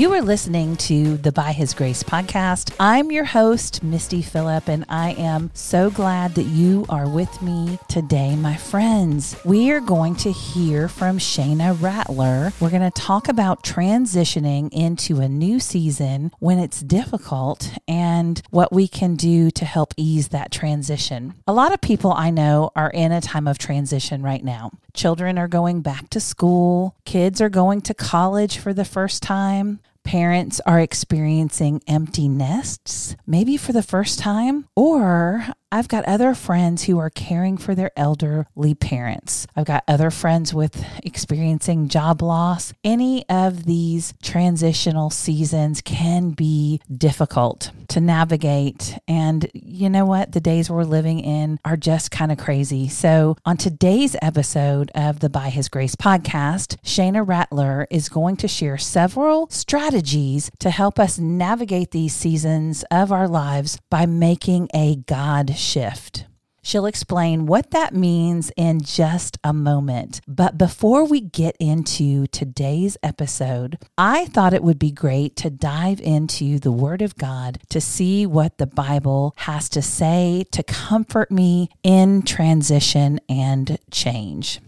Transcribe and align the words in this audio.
You 0.00 0.14
are 0.14 0.22
listening 0.22 0.76
to 0.76 1.18
the 1.18 1.30
By 1.30 1.52
His 1.52 1.74
Grace 1.74 2.02
podcast. 2.02 2.74
I'm 2.80 3.12
your 3.12 3.26
host, 3.26 3.82
Misty 3.82 4.22
Phillip, 4.22 4.66
and 4.66 4.86
I 4.88 5.10
am 5.10 5.50
so 5.52 5.90
glad 5.90 6.36
that 6.36 6.44
you 6.44 6.86
are 6.88 7.06
with 7.06 7.42
me 7.42 7.78
today, 7.86 8.34
my 8.34 8.56
friends. 8.56 9.36
We 9.44 9.70
are 9.72 9.80
going 9.80 10.16
to 10.16 10.32
hear 10.32 10.88
from 10.88 11.18
Shayna 11.18 11.78
Rattler. 11.82 12.54
We're 12.60 12.70
going 12.70 12.90
to 12.90 12.98
talk 12.98 13.28
about 13.28 13.62
transitioning 13.62 14.70
into 14.72 15.20
a 15.20 15.28
new 15.28 15.60
season 15.60 16.32
when 16.38 16.58
it's 16.58 16.80
difficult 16.80 17.70
and 17.86 18.40
what 18.48 18.72
we 18.72 18.88
can 18.88 19.16
do 19.16 19.50
to 19.50 19.66
help 19.66 19.92
ease 19.98 20.28
that 20.28 20.50
transition. 20.50 21.34
A 21.46 21.52
lot 21.52 21.74
of 21.74 21.82
people 21.82 22.14
I 22.14 22.30
know 22.30 22.70
are 22.74 22.88
in 22.88 23.12
a 23.12 23.20
time 23.20 23.46
of 23.46 23.58
transition 23.58 24.22
right 24.22 24.42
now. 24.42 24.70
Children 24.94 25.36
are 25.36 25.46
going 25.46 25.82
back 25.82 26.08
to 26.10 26.20
school, 26.20 26.96
kids 27.04 27.42
are 27.42 27.50
going 27.50 27.82
to 27.82 27.92
college 27.92 28.56
for 28.56 28.72
the 28.72 28.86
first 28.86 29.22
time. 29.22 29.80
Parents 30.04 30.60
are 30.66 30.80
experiencing 30.80 31.82
empty 31.86 32.28
nests, 32.28 33.16
maybe 33.26 33.56
for 33.56 33.72
the 33.72 33.82
first 33.82 34.18
time, 34.18 34.66
or 34.74 35.46
I've 35.72 35.88
got 35.88 36.04
other 36.04 36.34
friends 36.34 36.84
who 36.84 36.98
are 36.98 37.10
caring 37.10 37.56
for 37.56 37.74
their 37.76 37.92
elderly 37.96 38.74
parents. 38.74 39.46
I've 39.54 39.66
got 39.66 39.84
other 39.86 40.10
friends 40.10 40.52
with 40.52 40.84
experiencing 41.04 41.88
job 41.88 42.22
loss. 42.22 42.72
Any 42.82 43.28
of 43.28 43.66
these 43.66 44.14
transitional 44.22 45.10
seasons 45.10 45.80
can 45.80 46.30
be 46.30 46.80
difficult 46.92 47.70
to 47.90 48.00
navigate. 48.00 48.98
And 49.06 49.50
you 49.54 49.90
know 49.90 50.04
what? 50.04 50.32
The 50.32 50.40
days 50.40 50.70
we're 50.70 50.84
living 50.84 51.20
in 51.20 51.58
are 51.64 51.76
just 51.76 52.10
kind 52.10 52.32
of 52.32 52.38
crazy. 52.38 52.88
So, 52.88 53.36
on 53.44 53.56
today's 53.56 54.16
episode 54.22 54.90
of 54.94 55.20
the 55.20 55.30
By 55.30 55.50
His 55.50 55.68
Grace 55.68 55.96
podcast, 55.96 56.76
Shayna 56.84 57.26
Rattler 57.26 57.86
is 57.90 58.08
going 58.08 58.36
to 58.38 58.48
share 58.48 58.78
several 58.78 59.48
strategies 59.50 60.50
to 60.60 60.70
help 60.70 60.98
us 60.98 61.18
navigate 61.18 61.90
these 61.90 62.14
seasons 62.14 62.84
of 62.90 63.12
our 63.12 63.28
lives 63.28 63.78
by 63.90 64.06
making 64.06 64.68
a 64.74 64.96
God 64.96 65.56
shift. 65.56 66.26
She'll 66.62 66.86
explain 66.86 67.46
what 67.46 67.70
that 67.70 67.94
means 67.94 68.52
in 68.56 68.82
just 68.82 69.38
a 69.42 69.52
moment. 69.52 70.20
But 70.28 70.58
before 70.58 71.04
we 71.04 71.20
get 71.20 71.56
into 71.58 72.26
today's 72.26 72.96
episode, 73.02 73.78
I 73.96 74.26
thought 74.26 74.52
it 74.52 74.62
would 74.62 74.78
be 74.78 74.90
great 74.92 75.36
to 75.36 75.50
dive 75.50 76.00
into 76.00 76.58
the 76.58 76.72
Word 76.72 77.02
of 77.02 77.16
God 77.16 77.58
to 77.70 77.80
see 77.80 78.26
what 78.26 78.58
the 78.58 78.66
Bible 78.66 79.34
has 79.38 79.68
to 79.70 79.82
say 79.82 80.44
to 80.52 80.62
comfort 80.62 81.30
me 81.30 81.70
in 81.82 82.22
transition 82.22 83.20
and 83.28 83.78
change. 83.90 84.60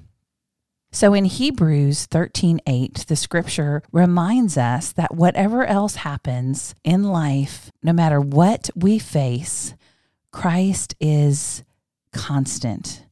So 0.94 1.14
in 1.14 1.24
Hebrews 1.24 2.06
13:8, 2.06 3.06
the 3.06 3.16
scripture 3.16 3.82
reminds 3.92 4.58
us 4.58 4.92
that 4.92 5.14
whatever 5.14 5.64
else 5.64 5.96
happens 5.96 6.74
in 6.84 7.04
life, 7.04 7.72
no 7.82 7.94
matter 7.94 8.20
what 8.20 8.68
we 8.76 8.98
face, 8.98 9.74
Christ 10.32 10.94
is 11.00 11.62
constant. 12.12 13.04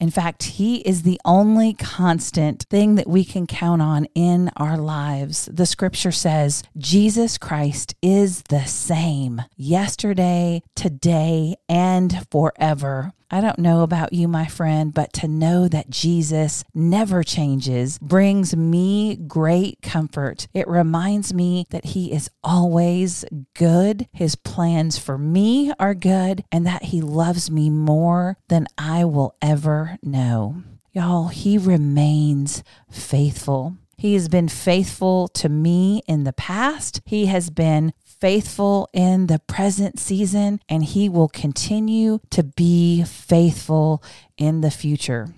In 0.00 0.10
fact, 0.10 0.44
He 0.44 0.76
is 0.76 1.02
the 1.02 1.20
only 1.24 1.74
constant 1.74 2.64
thing 2.70 2.94
that 2.94 3.08
we 3.08 3.24
can 3.24 3.46
count 3.46 3.82
on 3.82 4.04
in 4.14 4.50
our 4.56 4.76
lives. 4.76 5.48
The 5.52 5.66
scripture 5.66 6.12
says 6.12 6.62
Jesus 6.76 7.36
Christ 7.36 7.96
is 8.00 8.42
the 8.48 8.64
same 8.64 9.42
yesterday, 9.56 10.62
today, 10.76 11.56
and 11.68 12.26
forever. 12.30 13.12
I 13.30 13.42
don't 13.42 13.58
know 13.58 13.82
about 13.82 14.14
you, 14.14 14.26
my 14.26 14.46
friend, 14.46 14.94
but 14.94 15.12
to 15.14 15.28
know 15.28 15.68
that 15.68 15.90
Jesus 15.90 16.64
never 16.74 17.22
changes 17.22 17.98
brings 17.98 18.56
me 18.56 19.16
great 19.16 19.82
comfort. 19.82 20.48
It 20.54 20.66
reminds 20.66 21.34
me 21.34 21.66
that 21.70 21.86
He 21.86 22.10
is 22.10 22.30
always 22.42 23.26
good. 23.54 24.08
His 24.12 24.34
plans 24.34 24.98
for 24.98 25.18
me 25.18 25.72
are 25.78 25.94
good, 25.94 26.44
and 26.50 26.66
that 26.66 26.84
He 26.84 27.02
loves 27.02 27.50
me 27.50 27.68
more 27.68 28.38
than 28.48 28.66
I 28.78 29.04
will 29.04 29.36
ever 29.42 29.98
know. 30.02 30.62
Y'all, 30.92 31.28
He 31.28 31.58
remains 31.58 32.64
faithful. 32.90 33.76
He 33.98 34.14
has 34.14 34.28
been 34.28 34.48
faithful 34.48 35.26
to 35.28 35.48
me 35.48 36.02
in 36.06 36.22
the 36.22 36.32
past. 36.32 37.02
He 37.04 37.26
has 37.26 37.50
been 37.50 37.92
faithful 38.20 38.88
in 38.92 39.26
the 39.26 39.38
present 39.38 39.98
season, 39.98 40.60
and 40.68 40.84
He 40.84 41.08
will 41.08 41.28
continue 41.28 42.20
to 42.30 42.42
be 42.42 43.04
faithful 43.04 44.02
in 44.36 44.60
the 44.60 44.70
future 44.70 45.28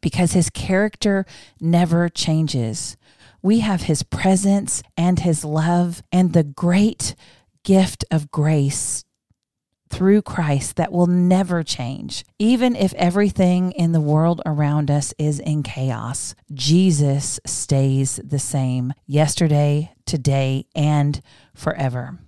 because 0.00 0.32
His 0.32 0.50
character 0.50 1.24
never 1.60 2.08
changes. 2.08 2.96
We 3.42 3.60
have 3.60 3.82
His 3.82 4.02
presence 4.02 4.82
and 4.96 5.20
His 5.20 5.44
love 5.44 6.02
and 6.12 6.32
the 6.32 6.44
great 6.44 7.14
gift 7.64 8.04
of 8.10 8.30
grace 8.30 9.04
through 9.90 10.22
Christ 10.22 10.76
that 10.76 10.92
will 10.92 11.06
never 11.06 11.62
change. 11.62 12.24
Even 12.38 12.76
if 12.76 12.92
everything 12.94 13.72
in 13.72 13.92
the 13.92 14.00
world 14.00 14.40
around 14.44 14.90
us 14.90 15.14
is 15.18 15.40
in 15.40 15.62
chaos, 15.62 16.34
Jesus 16.52 17.40
stays 17.46 18.20
the 18.22 18.38
same 18.38 18.92
yesterday, 19.06 19.92
today, 20.08 20.66
and 20.74 21.20
forever. 21.54 22.18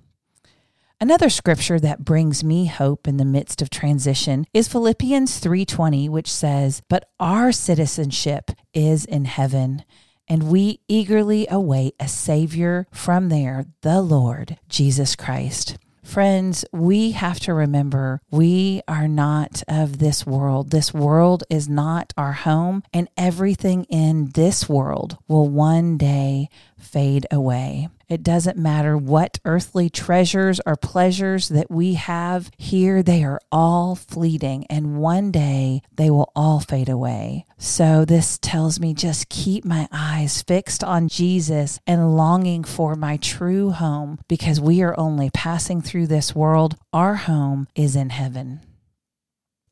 Another 1.01 1.31
scripture 1.31 1.81
that 1.81 2.05
brings 2.05 2.45
me 2.45 2.67
hope 2.67 3.09
in 3.09 3.17
the 3.17 3.25
midst 3.25 3.63
of 3.63 3.71
transition 3.71 4.47
is 4.53 4.69
Philippians 4.69 5.41
3:20 5.41 6.09
which 6.09 6.31
says, 6.31 6.83
"But 6.89 7.09
our 7.19 7.51
citizenship 7.51 8.53
is 8.73 9.05
in 9.05 9.25
heaven." 9.25 9.85
and 10.31 10.45
we 10.45 10.79
eagerly 10.87 11.45
await 11.51 11.97
a 11.99 12.07
Savior 12.07 12.87
from 12.93 13.31
there, 13.31 13.67
the 13.83 14.01
Lord 14.01 14.57
Jesus 14.69 15.17
Christ. 15.17 15.77
Friends, 16.03 16.65
we 16.73 17.13
have 17.13 17.39
to 17.41 17.55
remember 17.55 18.21
we 18.31 18.83
are 18.89 19.07
not 19.07 19.63
of 19.69 19.99
this 19.99 20.27
world. 20.27 20.71
This 20.71 20.95
world 20.95 21.45
is 21.51 21.69
not 21.69 22.13
our 22.17 22.33
home, 22.33 22.83
and 22.93 23.09
everything 23.17 23.85
in 23.85 24.31
this 24.31 24.69
world 24.69 25.19
will 25.29 25.49
one 25.49 25.99
day 25.99 26.49
fade 26.79 27.27
away. 27.31 27.89
It 28.11 28.25
doesn't 28.25 28.59
matter 28.59 28.97
what 28.99 29.39
earthly 29.45 29.89
treasures 29.89 30.61
or 30.67 30.75
pleasures 30.75 31.49
that 31.49 31.71
we 31.71 31.95
have 31.95 32.51
here, 32.59 33.05
they 33.05 33.23
are 33.23 33.41
all 33.53 33.95
fleeting, 33.95 34.67
and 34.69 34.99
one 34.99 35.31
day 35.31 35.83
they 35.95 36.11
will 36.11 36.33
all 36.35 36.59
fade 36.59 36.89
away. 36.89 37.45
So, 37.57 38.05
this 38.05 38.37
tells 38.37 38.81
me 38.81 38.95
just 38.95 39.29
keep 39.29 39.65
my 39.65 39.87
eyes 39.93 40.43
fixed 40.43 40.83
on 40.83 41.07
Jesus 41.07 41.79
and 41.87 42.17
longing 42.17 42.65
for 42.65 42.97
my 42.97 43.17
true 43.17 43.71
home 43.71 44.19
because 44.27 44.61
we 44.61 44.83
are 44.83 44.99
only 44.99 45.31
passing 45.31 45.81
through 45.81 46.09
this 46.09 46.35
world. 46.35 46.77
Our 46.93 47.15
home 47.15 47.69
is 47.77 47.95
in 47.95 48.11
heaven. 48.11 48.61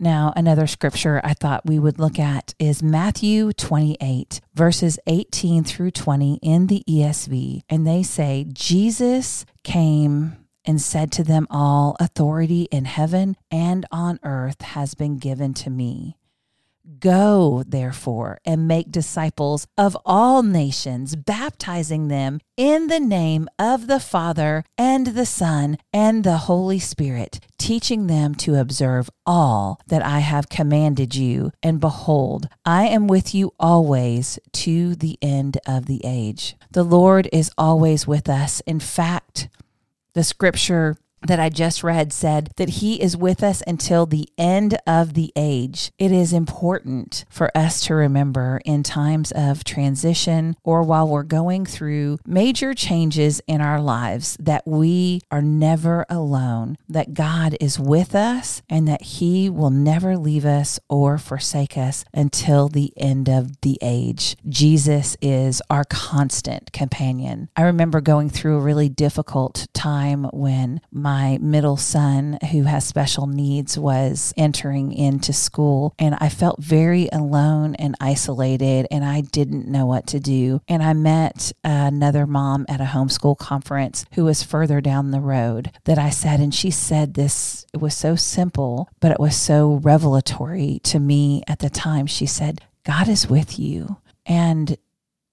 Now, 0.00 0.32
another 0.36 0.69
scripture 0.69 1.20
I 1.25 1.34
thought 1.34 1.66
we 1.66 1.81
would 1.81 1.98
look 1.98 2.20
at 2.20 2.54
is 2.60 2.84
Matthew 2.84 3.53
28, 3.53 4.41
verses 4.54 4.98
18 5.09 5.64
through 5.64 5.91
20 5.91 6.38
in 6.41 6.69
the 6.69 6.84
ESV. 6.88 7.62
And 7.69 7.84
they 7.84 8.04
say, 8.04 8.47
Jesus 8.53 9.44
came 9.64 10.36
and 10.64 10.81
said 10.81 11.10
to 11.12 11.25
them 11.25 11.48
all, 11.50 11.97
Authority 11.98 12.69
in 12.70 12.84
heaven 12.84 13.36
and 13.50 13.86
on 13.91 14.20
earth 14.22 14.62
has 14.62 14.94
been 14.94 15.19
given 15.19 15.53
to 15.54 15.70
me. 15.70 16.18
Go, 17.00 17.65
therefore, 17.66 18.38
and 18.47 18.66
make 18.66 18.91
disciples 18.91 19.66
of 19.76 19.97
all 20.06 20.43
nations, 20.43 21.16
baptizing 21.16 22.09
them 22.09 22.41
in 22.56 22.87
the 22.87 23.00
name 23.00 23.47
of 23.59 23.88
the 23.88 24.00
Father 24.00 24.65
and 24.78 25.09
the 25.09 25.27
Son 25.27 25.77
and 25.92 26.24
the 26.24 26.39
Holy 26.39 26.78
Spirit, 26.78 27.41
teaching 27.59 28.07
them 28.07 28.34
to 28.36 28.54
observe 28.54 29.10
all 29.27 29.80
that 29.89 30.03
I 30.03 30.21
have 30.21 30.48
commanded 30.48 31.15
you. 31.15 31.53
And 31.63 31.78
behold, 31.78 32.48
I 32.65 32.86
am 32.86 33.07
with 33.07 33.34
you 33.34 33.53
always 33.60 34.39
to 34.53 34.95
the 34.95 35.18
end 35.21 35.59
of 35.66 35.86
the 35.86 36.01
age. 36.04 36.57
The 36.71 36.84
Lord 36.84 37.28
is 37.33 37.51
always 37.59 38.07
with 38.07 38.30
us. 38.30 38.60
In 38.60 38.80
fact, 38.80 39.48
the 40.15 40.24
scripture 40.24 40.97
that 41.26 41.41
I 41.41 41.48
just 41.48 41.82
read 41.82 42.12
said 42.12 42.50
that 42.56 42.68
he 42.68 43.00
is 43.00 43.16
with 43.16 43.42
us 43.42 43.62
until 43.66 44.06
the 44.06 44.28
end 44.38 44.78
of 44.86 45.15
the 45.15 45.32
age. 45.36 45.91
It 45.98 46.12
is 46.12 46.32
important 46.32 47.24
for 47.28 47.50
us 47.56 47.80
to 47.86 47.94
remember 47.94 48.60
in 48.65 48.82
times 48.82 49.32
of 49.32 49.65
transition 49.65 50.56
or 50.62 50.82
while 50.82 51.09
we're 51.09 51.22
going 51.22 51.66
through 51.66 52.18
major 52.26 52.74
changes 52.74 53.41
in 53.47 53.60
our 53.60 53.80
lives 53.80 54.36
that 54.41 54.66
we 54.66 55.20
are 55.30 55.42
never 55.42 56.06
alone, 56.09 56.76
that 56.88 57.15
God 57.15 57.56
is 57.60 57.78
with 57.78 58.15
us 58.15 58.62
and 58.68 58.86
that 58.88 59.03
he 59.03 59.50
will 59.50 59.70
never 59.70 60.16
leave 60.16 60.44
us 60.44 60.78
or 60.88 61.18
forsake 61.18 61.76
us 61.76 62.04
until 62.15 62.68
the 62.68 62.92
end 62.97 63.28
of 63.28 63.60
the 63.62 63.78
age. 63.82 64.36
Jesus 64.48 65.16
is 65.20 65.60
our 65.68 65.84
constant 65.84 66.72
companion. 66.72 67.48
I 67.56 67.62
remember 67.62 68.00
going 68.00 68.30
through 68.30 68.56
a 68.56 68.62
really 68.62 68.88
difficult 68.88 69.66
time 69.72 70.24
when 70.32 70.80
my 70.92 71.08
my 71.09 71.39
middle 71.41 71.78
son, 71.78 72.39
who 72.53 72.65
has 72.65 72.84
special 72.84 73.27
needs, 73.27 73.78
was 73.78 74.34
entering 74.37 74.93
into 74.93 75.33
school. 75.33 75.95
And 75.99 76.15
I 76.21 76.28
felt 76.28 76.63
very 76.63 77.09
alone 77.10 77.75
and 77.77 77.95
isolated, 77.99 78.87
and 78.91 79.03
I 79.03 79.22
didn't 79.22 79.69
know 79.69 79.87
what 79.87 80.07
to 80.09 80.21
do. 80.21 80.60
And 80.69 80.83
I 80.83 80.93
met 80.93 81.51
another 81.65 82.27
mom 82.27 82.66
at 82.69 82.83
a 82.83 82.93
homeschool 82.95 83.39
conference 83.39 84.05
who 84.16 84.25
was 84.27 84.43
further 84.43 84.83
down 84.83 85.10
the 85.10 85.21
road 85.21 85.71
that 85.84 85.99
I 85.99 86.10
said, 86.10 86.41
and 86.41 86.55
she 86.55 86.71
said 86.71 87.15
this, 87.15 87.65
it 87.72 87.81
was 87.81 87.97
so 87.97 88.15
simple, 88.15 88.91
but 89.01 89.11
it 89.11 89.19
was 89.19 89.34
so 89.34 89.81
revelatory 89.83 90.78
to 90.84 90.99
me 90.99 91.43
at 91.49 91.61
the 91.61 91.71
time. 91.71 92.07
She 92.07 92.27
said, 92.27 92.61
God 92.84 93.09
is 93.09 93.31
with 93.31 93.59
you. 93.59 93.97
And 94.27 94.77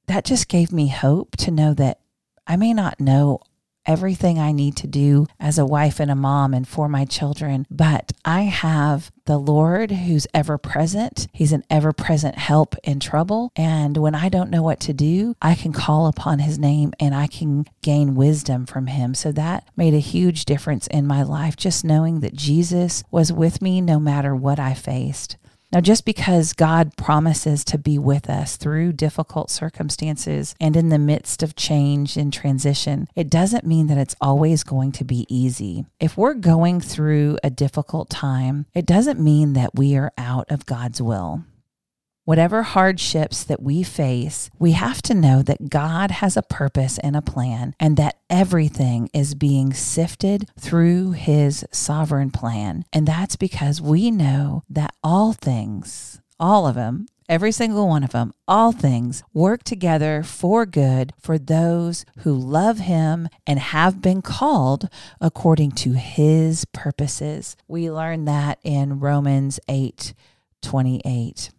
that 0.08 0.24
just 0.24 0.48
gave 0.48 0.72
me 0.72 0.88
hope 0.88 1.36
to 1.38 1.52
know 1.52 1.74
that 1.74 2.00
I 2.48 2.56
may 2.56 2.74
not 2.74 3.02
know 3.02 3.42
everything 3.86 4.40
I 4.40 4.52
need 4.52 4.76
to 4.78 4.88
do 4.88 5.28
as 5.40 5.58
a 5.58 5.66
wife 5.66 6.00
and 6.00 6.12
a 6.12 6.16
mom 6.16 6.54
and 6.54 6.68
for 6.68 6.88
my 6.88 7.06
children, 7.06 7.66
but 7.70 8.12
I 8.24 8.44
have 8.44 9.12
the 9.26 9.38
Lord 9.38 9.92
who's 9.92 10.28
ever 10.34 10.58
present. 10.58 11.28
He's 11.34 11.52
an 11.52 11.64
ever 11.70 11.94
present 11.94 12.38
help 12.38 12.76
in 12.84 13.00
trouble. 13.00 13.52
And 13.56 13.98
when 13.98 14.16
I 14.16 14.30
don't 14.30 14.52
know 14.52 14.64
what 14.64 14.80
to 14.82 14.94
do, 14.94 15.36
I 15.42 15.56
can 15.56 15.74
call 15.74 16.08
upon 16.08 16.40
his 16.40 16.60
name 16.60 16.94
and 17.00 17.16
I 17.16 17.28
can 17.28 17.66
gain 17.82 18.16
wisdom 18.16 18.66
from 18.66 18.88
him. 18.88 19.14
So 19.16 19.32
that 19.32 19.68
made 19.76 19.94
a 19.94 20.00
huge 20.00 20.46
difference 20.46 20.88
in 20.88 21.08
my 21.08 21.24
life, 21.24 21.56
just 21.56 21.84
knowing 21.84 22.20
that 22.20 22.36
Jesus 22.36 23.04
was 23.12 23.34
with 23.34 23.62
me 23.62 23.82
no 23.82 24.00
matter 24.00 24.36
what 24.36 24.60
I 24.60 24.74
faced. 24.74 25.38
Now, 25.72 25.82
just 25.82 26.06
because 26.06 26.54
God 26.54 26.96
promises 26.96 27.66
to 27.66 27.78
be 27.78 27.98
with 27.98 28.30
us 28.30 28.56
through 28.56 28.94
difficult 28.94 29.50
circumstances 29.50 30.56
and 30.60 30.76
in 30.76 30.90
the 30.90 31.00
midst 31.00 31.44
of 31.44 31.56
change 31.56 32.18
and 32.18 32.32
transition, 32.32 33.08
it 33.16 33.30
doesn't 33.30 33.66
mean 33.66 33.88
that 33.88 33.98
it's 33.98 34.16
always 34.22 34.64
going 34.64 34.92
to 34.94 35.04
be 35.04 35.26
easy. 35.28 35.86
If 36.00 36.18
we're 36.18 36.34
going 36.34 36.82
through 36.82 37.38
a 37.44 37.50
difficult 37.50 38.10
time, 38.10 38.66
it 38.74 38.86
doesn't 38.86 39.20
mean 39.20 39.54
that 39.54 39.76
we 39.76 39.96
are 39.98 40.14
out 40.18 40.50
of 40.52 40.66
God's 40.66 41.02
will. 41.02 41.44
Whatever 42.26 42.64
hardships 42.64 43.44
that 43.44 43.62
we 43.62 43.84
face, 43.84 44.50
we 44.58 44.72
have 44.72 45.00
to 45.04 45.14
know 45.14 45.44
that 45.44 45.70
God 45.70 46.10
has 46.10 46.36
a 46.36 46.42
purpose 46.42 46.98
and 46.98 47.16
a 47.16 47.22
plan, 47.22 47.76
and 47.80 47.98
that 47.98 48.18
everything 48.32 49.12
is 49.14 49.36
being 49.36 49.74
sifted 49.74 50.50
through 50.60 51.12
his 51.12 51.64
sovereign 51.72 52.32
plan. 52.32 52.84
And 52.92 53.08
that's 53.08 53.36
because 53.36 53.80
we 53.80 54.10
know 54.10 54.64
that 54.68 54.96
all 55.04 55.34
things, 55.34 56.20
all 56.40 56.66
of 56.66 56.74
them, 56.74 57.06
every 57.30 57.52
single 57.52 57.88
one 57.88 58.04
of 58.04 58.12
them, 58.12 58.34
all 58.48 58.72
things 58.72 59.22
work 59.32 59.64
together 59.64 60.24
for 60.24 60.66
good 60.66 61.14
for 61.20 61.38
those 61.38 62.06
who 62.22 62.34
love 62.34 62.80
him 62.80 63.30
and 63.46 63.60
have 63.60 64.02
been 64.02 64.24
called 64.24 64.90
according 65.22 65.74
to 65.74 65.94
his 65.94 66.66
purposes. 66.74 67.56
We 67.68 67.92
learn 67.92 68.26
that 68.26 68.58
in 68.64 69.00
Romans 69.00 69.60
8 69.70 70.16
28. 70.64 71.52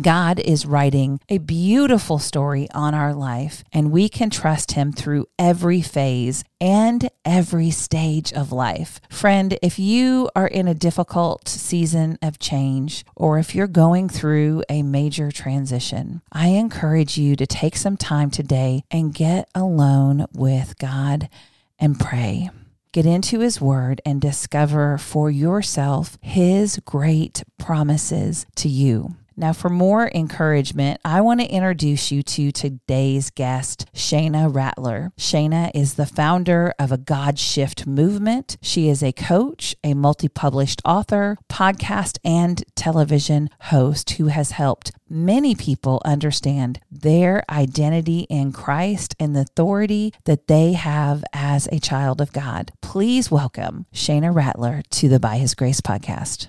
God 0.00 0.38
is 0.40 0.66
writing 0.66 1.20
a 1.28 1.38
beautiful 1.38 2.18
story 2.18 2.68
on 2.72 2.94
our 2.94 3.14
life, 3.14 3.64
and 3.72 3.90
we 3.90 4.08
can 4.10 4.28
trust 4.28 4.72
Him 4.72 4.92
through 4.92 5.26
every 5.38 5.80
phase 5.80 6.44
and 6.60 7.08
every 7.24 7.70
stage 7.70 8.32
of 8.32 8.52
life. 8.52 9.00
Friend, 9.08 9.58
if 9.62 9.78
you 9.78 10.28
are 10.36 10.46
in 10.46 10.68
a 10.68 10.74
difficult 10.74 11.48
season 11.48 12.18
of 12.20 12.38
change, 12.38 13.06
or 13.14 13.38
if 13.38 13.54
you're 13.54 13.66
going 13.66 14.10
through 14.10 14.62
a 14.68 14.82
major 14.82 15.30
transition, 15.30 16.20
I 16.30 16.48
encourage 16.48 17.16
you 17.16 17.34
to 17.36 17.46
take 17.46 17.76
some 17.76 17.96
time 17.96 18.30
today 18.30 18.84
and 18.90 19.14
get 19.14 19.48
alone 19.54 20.26
with 20.34 20.78
God 20.78 21.30
and 21.78 21.98
pray. 21.98 22.50
Get 22.92 23.06
into 23.06 23.40
His 23.40 23.60
Word 23.62 24.02
and 24.04 24.20
discover 24.20 24.98
for 24.98 25.30
yourself 25.30 26.18
His 26.20 26.80
great 26.84 27.42
promises 27.58 28.44
to 28.56 28.68
you. 28.68 29.16
Now, 29.38 29.52
for 29.52 29.68
more 29.68 30.10
encouragement, 30.14 30.98
I 31.04 31.20
want 31.20 31.40
to 31.40 31.46
introduce 31.46 32.10
you 32.10 32.22
to 32.22 32.50
today's 32.50 33.28
guest, 33.28 33.84
Shayna 33.94 34.52
Rattler. 34.52 35.12
Shayna 35.18 35.70
is 35.74 35.94
the 35.94 36.06
founder 36.06 36.72
of 36.78 36.90
a 36.90 36.96
God 36.96 37.38
Shift 37.38 37.86
movement. 37.86 38.56
She 38.62 38.88
is 38.88 39.02
a 39.02 39.12
coach, 39.12 39.76
a 39.84 39.92
multi 39.92 40.28
published 40.28 40.80
author, 40.86 41.36
podcast, 41.50 42.16
and 42.24 42.64
television 42.76 43.50
host 43.60 44.12
who 44.12 44.28
has 44.28 44.52
helped 44.52 44.92
many 45.06 45.54
people 45.54 46.00
understand 46.06 46.80
their 46.90 47.44
identity 47.50 48.20
in 48.30 48.52
Christ 48.52 49.14
and 49.20 49.36
the 49.36 49.42
authority 49.42 50.14
that 50.24 50.46
they 50.46 50.72
have 50.72 51.22
as 51.34 51.68
a 51.70 51.78
child 51.78 52.22
of 52.22 52.32
God. 52.32 52.72
Please 52.80 53.30
welcome 53.30 53.84
Shayna 53.92 54.34
Rattler 54.34 54.82
to 54.92 55.10
the 55.10 55.20
By 55.20 55.36
His 55.36 55.54
Grace 55.54 55.82
podcast. 55.82 56.48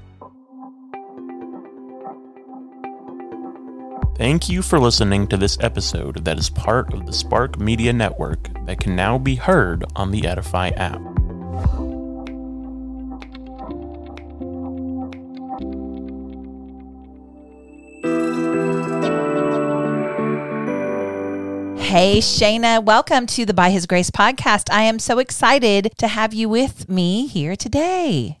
Thank 4.21 4.49
you 4.49 4.61
for 4.61 4.79
listening 4.79 5.25
to 5.29 5.37
this 5.37 5.57
episode 5.61 6.25
that 6.25 6.37
is 6.37 6.47
part 6.47 6.93
of 6.93 7.07
the 7.07 7.11
Spark 7.11 7.59
Media 7.59 7.91
Network 7.91 8.49
that 8.67 8.79
can 8.79 8.95
now 8.95 9.17
be 9.17 9.33
heard 9.33 9.83
on 9.95 10.11
the 10.11 10.27
Edify 10.27 10.69
app. 10.75 11.01
Hey, 21.79 22.19
Shayna, 22.19 22.85
welcome 22.85 23.25
to 23.25 23.43
the 23.47 23.55
By 23.55 23.71
His 23.71 23.87
Grace 23.87 24.11
podcast. 24.11 24.71
I 24.71 24.83
am 24.83 24.99
so 24.99 25.17
excited 25.17 25.93
to 25.97 26.07
have 26.07 26.31
you 26.31 26.47
with 26.47 26.87
me 26.87 27.25
here 27.25 27.55
today. 27.55 28.40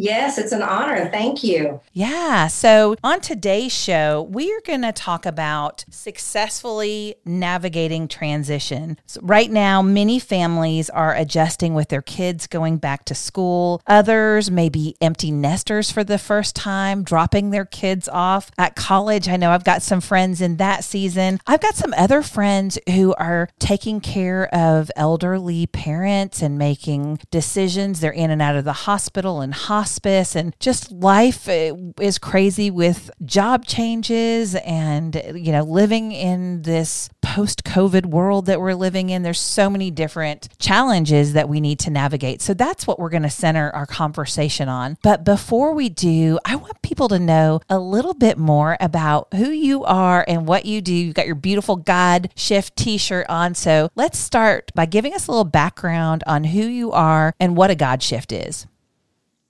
Yes, 0.00 0.38
it's 0.38 0.52
an 0.52 0.62
honor. 0.62 1.10
Thank 1.10 1.44
you. 1.44 1.82
Yeah. 1.92 2.46
So, 2.46 2.96
on 3.04 3.20
today's 3.20 3.70
show, 3.70 4.22
we 4.30 4.50
are 4.50 4.62
going 4.64 4.80
to 4.80 4.92
talk 4.92 5.26
about 5.26 5.84
successfully 5.90 7.16
navigating 7.26 8.08
transition. 8.08 8.96
So 9.04 9.20
right 9.22 9.50
now, 9.50 9.82
many 9.82 10.18
families 10.18 10.88
are 10.88 11.14
adjusting 11.14 11.74
with 11.74 11.90
their 11.90 12.00
kids 12.00 12.46
going 12.46 12.78
back 12.78 13.04
to 13.06 13.14
school. 13.14 13.82
Others 13.86 14.50
may 14.50 14.70
be 14.70 14.96
empty 15.02 15.30
nesters 15.30 15.90
for 15.90 16.02
the 16.02 16.18
first 16.18 16.56
time, 16.56 17.02
dropping 17.02 17.50
their 17.50 17.66
kids 17.66 18.08
off 18.08 18.50
at 18.56 18.76
college. 18.76 19.28
I 19.28 19.36
know 19.36 19.50
I've 19.50 19.64
got 19.64 19.82
some 19.82 20.00
friends 20.00 20.40
in 20.40 20.56
that 20.56 20.82
season. 20.82 21.40
I've 21.46 21.60
got 21.60 21.74
some 21.74 21.92
other 21.94 22.22
friends 22.22 22.78
who 22.88 23.14
are 23.16 23.50
taking 23.58 24.00
care 24.00 24.48
of 24.54 24.90
elderly 24.96 25.66
parents 25.66 26.40
and 26.40 26.56
making 26.56 27.20
decisions. 27.30 28.00
They're 28.00 28.10
in 28.10 28.30
and 28.30 28.40
out 28.40 28.56
of 28.56 28.64
the 28.64 28.72
hospital 28.72 29.42
and 29.42 29.52
hospital 29.52 29.89
hospice 29.90 30.36
and 30.36 30.54
just 30.60 30.92
life 30.92 31.48
uh, 31.48 31.74
is 32.00 32.16
crazy 32.16 32.70
with 32.70 33.10
job 33.24 33.66
changes 33.66 34.54
and 34.54 35.20
you 35.34 35.50
know 35.50 35.64
living 35.64 36.12
in 36.12 36.62
this 36.62 37.10
post 37.22 37.64
covid 37.64 38.06
world 38.06 38.46
that 38.46 38.60
we're 38.60 38.74
living 38.74 39.10
in. 39.10 39.24
There's 39.24 39.40
so 39.40 39.68
many 39.68 39.90
different 39.90 40.48
challenges 40.60 41.32
that 41.32 41.48
we 41.48 41.60
need 41.60 41.80
to 41.80 41.90
navigate. 41.90 42.40
So 42.40 42.54
that's 42.54 42.86
what 42.86 43.00
we're 43.00 43.10
going 43.10 43.24
to 43.24 43.30
center 43.30 43.70
our 43.70 43.84
conversation 43.84 44.68
on. 44.68 44.96
But 45.02 45.24
before 45.24 45.74
we 45.74 45.88
do 45.88 46.38
i 46.44 46.54
want 46.54 46.80
people 46.82 47.08
to 47.08 47.18
know 47.18 47.60
a 47.68 47.78
little 47.78 48.14
bit 48.14 48.38
more 48.38 48.76
about 48.80 49.26
who 49.34 49.50
you 49.50 49.82
are 49.84 50.24
and 50.28 50.46
what 50.46 50.66
you 50.66 50.80
do. 50.80 50.94
You've 50.94 51.14
got 51.14 51.26
your 51.26 51.34
beautiful 51.34 51.74
god 51.74 52.30
shift 52.36 52.76
t-shirt 52.76 53.26
on. 53.28 53.56
So 53.56 53.90
let's 53.96 54.18
start 54.18 54.70
by 54.74 54.86
giving 54.86 55.14
us 55.14 55.26
a 55.26 55.32
little 55.32 55.44
background 55.44 56.22
on 56.28 56.44
who 56.44 56.62
you 56.62 56.92
are 56.92 57.34
and 57.40 57.56
what 57.56 57.70
a 57.70 57.74
god 57.74 58.04
shift 58.04 58.30
is 58.30 58.66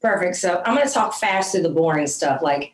Perfect. 0.00 0.36
So 0.36 0.62
I'm 0.64 0.74
going 0.74 0.86
to 0.86 0.92
talk 0.92 1.14
fast 1.14 1.52
through 1.52 1.62
the 1.62 1.70
boring 1.70 2.06
stuff. 2.06 2.42
Like 2.42 2.72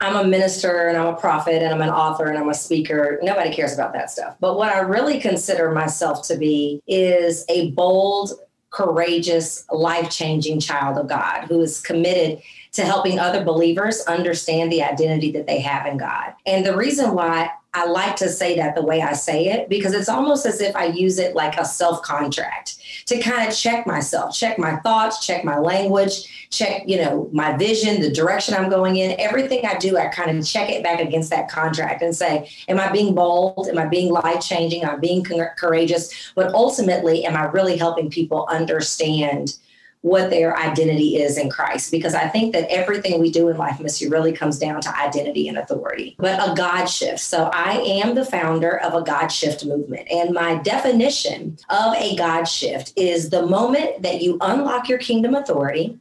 I'm 0.00 0.16
a 0.16 0.28
minister 0.28 0.88
and 0.88 0.98
I'm 0.98 1.14
a 1.14 1.16
prophet 1.16 1.62
and 1.62 1.72
I'm 1.72 1.80
an 1.80 1.88
author 1.88 2.26
and 2.26 2.36
I'm 2.36 2.50
a 2.50 2.54
speaker. 2.54 3.18
Nobody 3.22 3.52
cares 3.52 3.72
about 3.72 3.94
that 3.94 4.10
stuff. 4.10 4.36
But 4.40 4.58
what 4.58 4.72
I 4.72 4.80
really 4.80 5.18
consider 5.18 5.70
myself 5.70 6.26
to 6.28 6.36
be 6.36 6.82
is 6.86 7.46
a 7.48 7.70
bold, 7.70 8.32
courageous, 8.70 9.64
life 9.70 10.10
changing 10.10 10.60
child 10.60 10.98
of 10.98 11.08
God 11.08 11.44
who 11.44 11.62
is 11.62 11.80
committed 11.80 12.42
to 12.76 12.84
helping 12.84 13.18
other 13.18 13.42
believers 13.42 14.02
understand 14.02 14.70
the 14.70 14.82
identity 14.82 15.32
that 15.32 15.46
they 15.46 15.60
have 15.60 15.86
in 15.86 15.96
God. 15.96 16.34
And 16.44 16.64
the 16.64 16.76
reason 16.76 17.14
why 17.14 17.50
I 17.72 17.86
like 17.86 18.16
to 18.16 18.28
say 18.28 18.56
that 18.56 18.74
the 18.74 18.82
way 18.82 19.00
I 19.00 19.14
say 19.14 19.48
it, 19.48 19.70
because 19.70 19.94
it's 19.94 20.10
almost 20.10 20.44
as 20.44 20.60
if 20.60 20.76
I 20.76 20.86
use 20.86 21.18
it 21.18 21.34
like 21.34 21.58
a 21.58 21.64
self 21.64 22.02
contract 22.02 22.76
to 23.06 23.18
kind 23.18 23.48
of 23.48 23.56
check 23.56 23.86
myself, 23.86 24.34
check 24.34 24.58
my 24.58 24.76
thoughts, 24.76 25.24
check 25.24 25.42
my 25.42 25.58
language, 25.58 26.48
check, 26.50 26.82
you 26.86 26.98
know, 26.98 27.30
my 27.32 27.56
vision, 27.56 28.02
the 28.02 28.10
direction 28.10 28.54
I'm 28.54 28.68
going 28.68 28.96
in. 28.96 29.18
Everything 29.18 29.64
I 29.64 29.78
do, 29.78 29.96
I 29.96 30.08
kind 30.08 30.38
of 30.38 30.46
check 30.46 30.70
it 30.70 30.82
back 30.82 31.00
against 31.00 31.30
that 31.30 31.50
contract 31.50 32.02
and 32.02 32.14
say, 32.14 32.50
am 32.68 32.78
I 32.78 32.92
being 32.92 33.14
bold? 33.14 33.68
Am 33.68 33.78
I 33.78 33.86
being 33.86 34.12
life 34.12 34.42
changing? 34.42 34.82
Am 34.82 34.90
I 34.90 34.96
being 34.96 35.24
courageous? 35.56 36.32
But 36.34 36.54
ultimately, 36.54 37.24
am 37.24 37.36
I 37.36 37.44
really 37.44 37.78
helping 37.78 38.10
people 38.10 38.46
understand? 38.50 39.56
What 40.02 40.30
their 40.30 40.56
identity 40.56 41.16
is 41.16 41.36
in 41.36 41.50
Christ. 41.50 41.90
Because 41.90 42.14
I 42.14 42.28
think 42.28 42.52
that 42.52 42.70
everything 42.70 43.20
we 43.20 43.30
do 43.30 43.48
in 43.48 43.56
life, 43.56 43.80
Misty, 43.80 44.08
really 44.08 44.32
comes 44.32 44.58
down 44.58 44.80
to 44.82 44.98
identity 44.98 45.48
and 45.48 45.58
authority, 45.58 46.14
but 46.18 46.38
a 46.48 46.54
God 46.54 46.86
shift. 46.86 47.20
So 47.20 47.50
I 47.52 47.78
am 47.80 48.14
the 48.14 48.24
founder 48.24 48.78
of 48.80 48.94
a 48.94 49.02
God 49.02 49.28
shift 49.28 49.64
movement. 49.64 50.06
And 50.10 50.32
my 50.32 50.56
definition 50.56 51.58
of 51.70 51.94
a 51.94 52.14
God 52.16 52.44
shift 52.44 52.92
is 52.96 53.30
the 53.30 53.46
moment 53.46 54.02
that 54.02 54.22
you 54.22 54.38
unlock 54.40 54.88
your 54.88 54.98
kingdom 54.98 55.34
authority. 55.34 55.98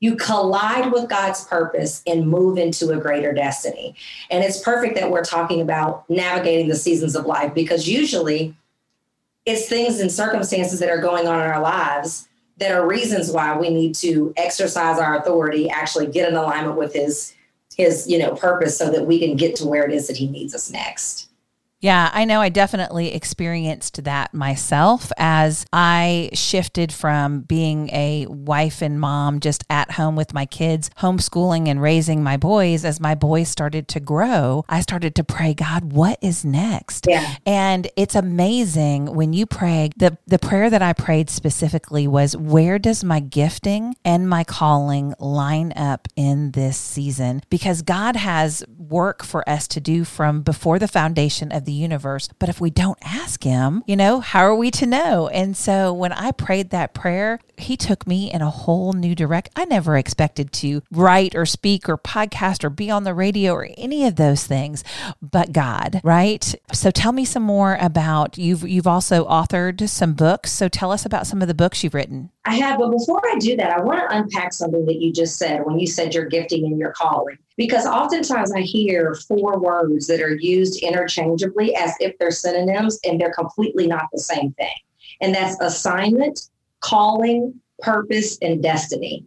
You 0.00 0.14
collide 0.14 0.92
with 0.92 1.08
God's 1.08 1.44
purpose 1.44 2.02
and 2.06 2.28
move 2.28 2.56
into 2.56 2.90
a 2.90 2.96
greater 2.96 3.32
destiny. 3.32 3.96
And 4.30 4.44
it's 4.44 4.60
perfect 4.60 4.94
that 4.94 5.10
we're 5.10 5.24
talking 5.24 5.60
about 5.60 6.08
navigating 6.08 6.68
the 6.68 6.76
seasons 6.76 7.16
of 7.16 7.26
life 7.26 7.52
because 7.52 7.88
usually 7.88 8.54
it's 9.44 9.68
things 9.68 9.98
and 9.98 10.12
circumstances 10.12 10.78
that 10.78 10.90
are 10.90 11.00
going 11.00 11.26
on 11.26 11.40
in 11.40 11.46
our 11.50 11.60
lives 11.60 12.27
that 12.58 12.72
are 12.72 12.86
reasons 12.86 13.30
why 13.30 13.56
we 13.56 13.70
need 13.70 13.94
to 13.96 14.32
exercise 14.36 14.98
our 14.98 15.18
authority, 15.18 15.70
actually 15.70 16.06
get 16.06 16.28
in 16.28 16.36
alignment 16.36 16.76
with 16.76 16.92
his 16.92 17.34
his 17.76 18.08
you 18.08 18.18
know 18.18 18.34
purpose 18.34 18.76
so 18.76 18.90
that 18.90 19.06
we 19.06 19.18
can 19.20 19.36
get 19.36 19.54
to 19.56 19.66
where 19.66 19.84
it 19.84 19.92
is 19.92 20.08
that 20.08 20.16
he 20.16 20.28
needs 20.28 20.54
us 20.54 20.70
next. 20.70 21.27
Yeah, 21.80 22.10
I 22.12 22.24
know 22.24 22.40
I 22.40 22.48
definitely 22.48 23.14
experienced 23.14 24.02
that 24.02 24.34
myself 24.34 25.12
as 25.16 25.64
I 25.72 26.30
shifted 26.32 26.92
from 26.92 27.42
being 27.42 27.88
a 27.90 28.26
wife 28.26 28.82
and 28.82 29.00
mom 29.00 29.38
just 29.38 29.62
at 29.70 29.92
home 29.92 30.16
with 30.16 30.34
my 30.34 30.44
kids, 30.44 30.90
homeschooling 30.98 31.68
and 31.68 31.80
raising 31.80 32.24
my 32.24 32.36
boys. 32.36 32.84
As 32.84 32.98
my 32.98 33.14
boys 33.14 33.48
started 33.48 33.86
to 33.88 34.00
grow, 34.00 34.64
I 34.68 34.80
started 34.80 35.14
to 35.16 35.24
pray, 35.24 35.54
God, 35.54 35.92
what 35.92 36.18
is 36.20 36.44
next? 36.44 37.06
Yeah. 37.08 37.36
And 37.46 37.88
it's 37.96 38.16
amazing 38.16 39.14
when 39.14 39.32
you 39.32 39.46
pray. 39.46 39.90
The, 39.96 40.18
the 40.26 40.40
prayer 40.40 40.70
that 40.70 40.82
I 40.82 40.92
prayed 40.94 41.30
specifically 41.30 42.08
was, 42.08 42.36
Where 42.36 42.80
does 42.80 43.04
my 43.04 43.20
gifting 43.20 43.94
and 44.04 44.28
my 44.28 44.42
calling 44.42 45.14
line 45.20 45.72
up 45.76 46.08
in 46.16 46.50
this 46.52 46.76
season? 46.76 47.42
Because 47.50 47.82
God 47.82 48.16
has 48.16 48.64
work 48.76 49.22
for 49.22 49.48
us 49.48 49.68
to 49.68 49.80
do 49.80 50.02
from 50.02 50.42
before 50.42 50.80
the 50.80 50.88
foundation 50.88 51.52
of 51.52 51.67
the 51.68 51.72
universe. 51.74 52.30
But 52.38 52.48
if 52.48 52.62
we 52.62 52.70
don't 52.70 52.98
ask 53.04 53.44
him, 53.44 53.84
you 53.86 53.94
know, 53.94 54.20
how 54.20 54.40
are 54.40 54.54
we 54.54 54.70
to 54.70 54.86
know? 54.86 55.28
And 55.28 55.54
so 55.54 55.92
when 55.92 56.12
I 56.12 56.32
prayed 56.32 56.70
that 56.70 56.94
prayer, 56.94 57.40
he 57.58 57.76
took 57.76 58.06
me 58.06 58.32
in 58.32 58.40
a 58.40 58.48
whole 58.48 58.94
new 58.94 59.14
direct. 59.14 59.50
I 59.54 59.66
never 59.66 59.98
expected 59.98 60.50
to 60.54 60.82
write 60.90 61.34
or 61.34 61.44
speak 61.44 61.86
or 61.86 61.98
podcast 61.98 62.64
or 62.64 62.70
be 62.70 62.90
on 62.90 63.04
the 63.04 63.12
radio 63.12 63.52
or 63.52 63.68
any 63.76 64.06
of 64.06 64.16
those 64.16 64.46
things, 64.46 64.82
but 65.20 65.52
God, 65.52 66.00
right? 66.02 66.54
So 66.72 66.90
tell 66.90 67.12
me 67.12 67.26
some 67.26 67.42
more 67.42 67.76
about 67.78 68.38
you've 68.38 68.66
you've 68.66 68.86
also 68.86 69.26
authored 69.28 69.86
some 69.90 70.14
books. 70.14 70.50
So 70.50 70.68
tell 70.68 70.90
us 70.90 71.04
about 71.04 71.26
some 71.26 71.42
of 71.42 71.48
the 71.48 71.54
books 71.54 71.84
you've 71.84 71.94
written. 71.94 72.30
I 72.46 72.54
have, 72.54 72.78
but 72.78 72.90
before 72.90 73.20
I 73.26 73.36
do 73.38 73.56
that, 73.56 73.70
I 73.70 73.82
want 73.82 73.98
to 74.00 74.16
unpack 74.16 74.54
something 74.54 74.86
that 74.86 75.02
you 75.02 75.12
just 75.12 75.36
said 75.36 75.66
when 75.66 75.78
you 75.78 75.86
said 75.86 76.14
your 76.14 76.24
gifting 76.24 76.64
and 76.64 76.78
your 76.78 76.92
calling. 76.92 77.36
Because 77.58 77.84
oftentimes 77.84 78.52
I 78.52 78.60
hear 78.60 79.14
four 79.14 79.58
words 79.58 80.06
that 80.06 80.22
are 80.22 80.36
used 80.36 80.82
interchangeably 80.82 81.74
as 81.74 81.92
if 82.00 82.16
they're 82.16 82.30
synonyms 82.30 82.98
and 83.04 83.20
they're 83.20 83.34
completely 83.34 83.86
not 83.86 84.04
the 84.12 84.20
same 84.20 84.52
thing. 84.52 84.74
And 85.20 85.34
that's 85.34 85.60
assignment, 85.60 86.48
calling, 86.80 87.60
purpose, 87.80 88.38
and 88.40 88.62
destiny. 88.62 89.26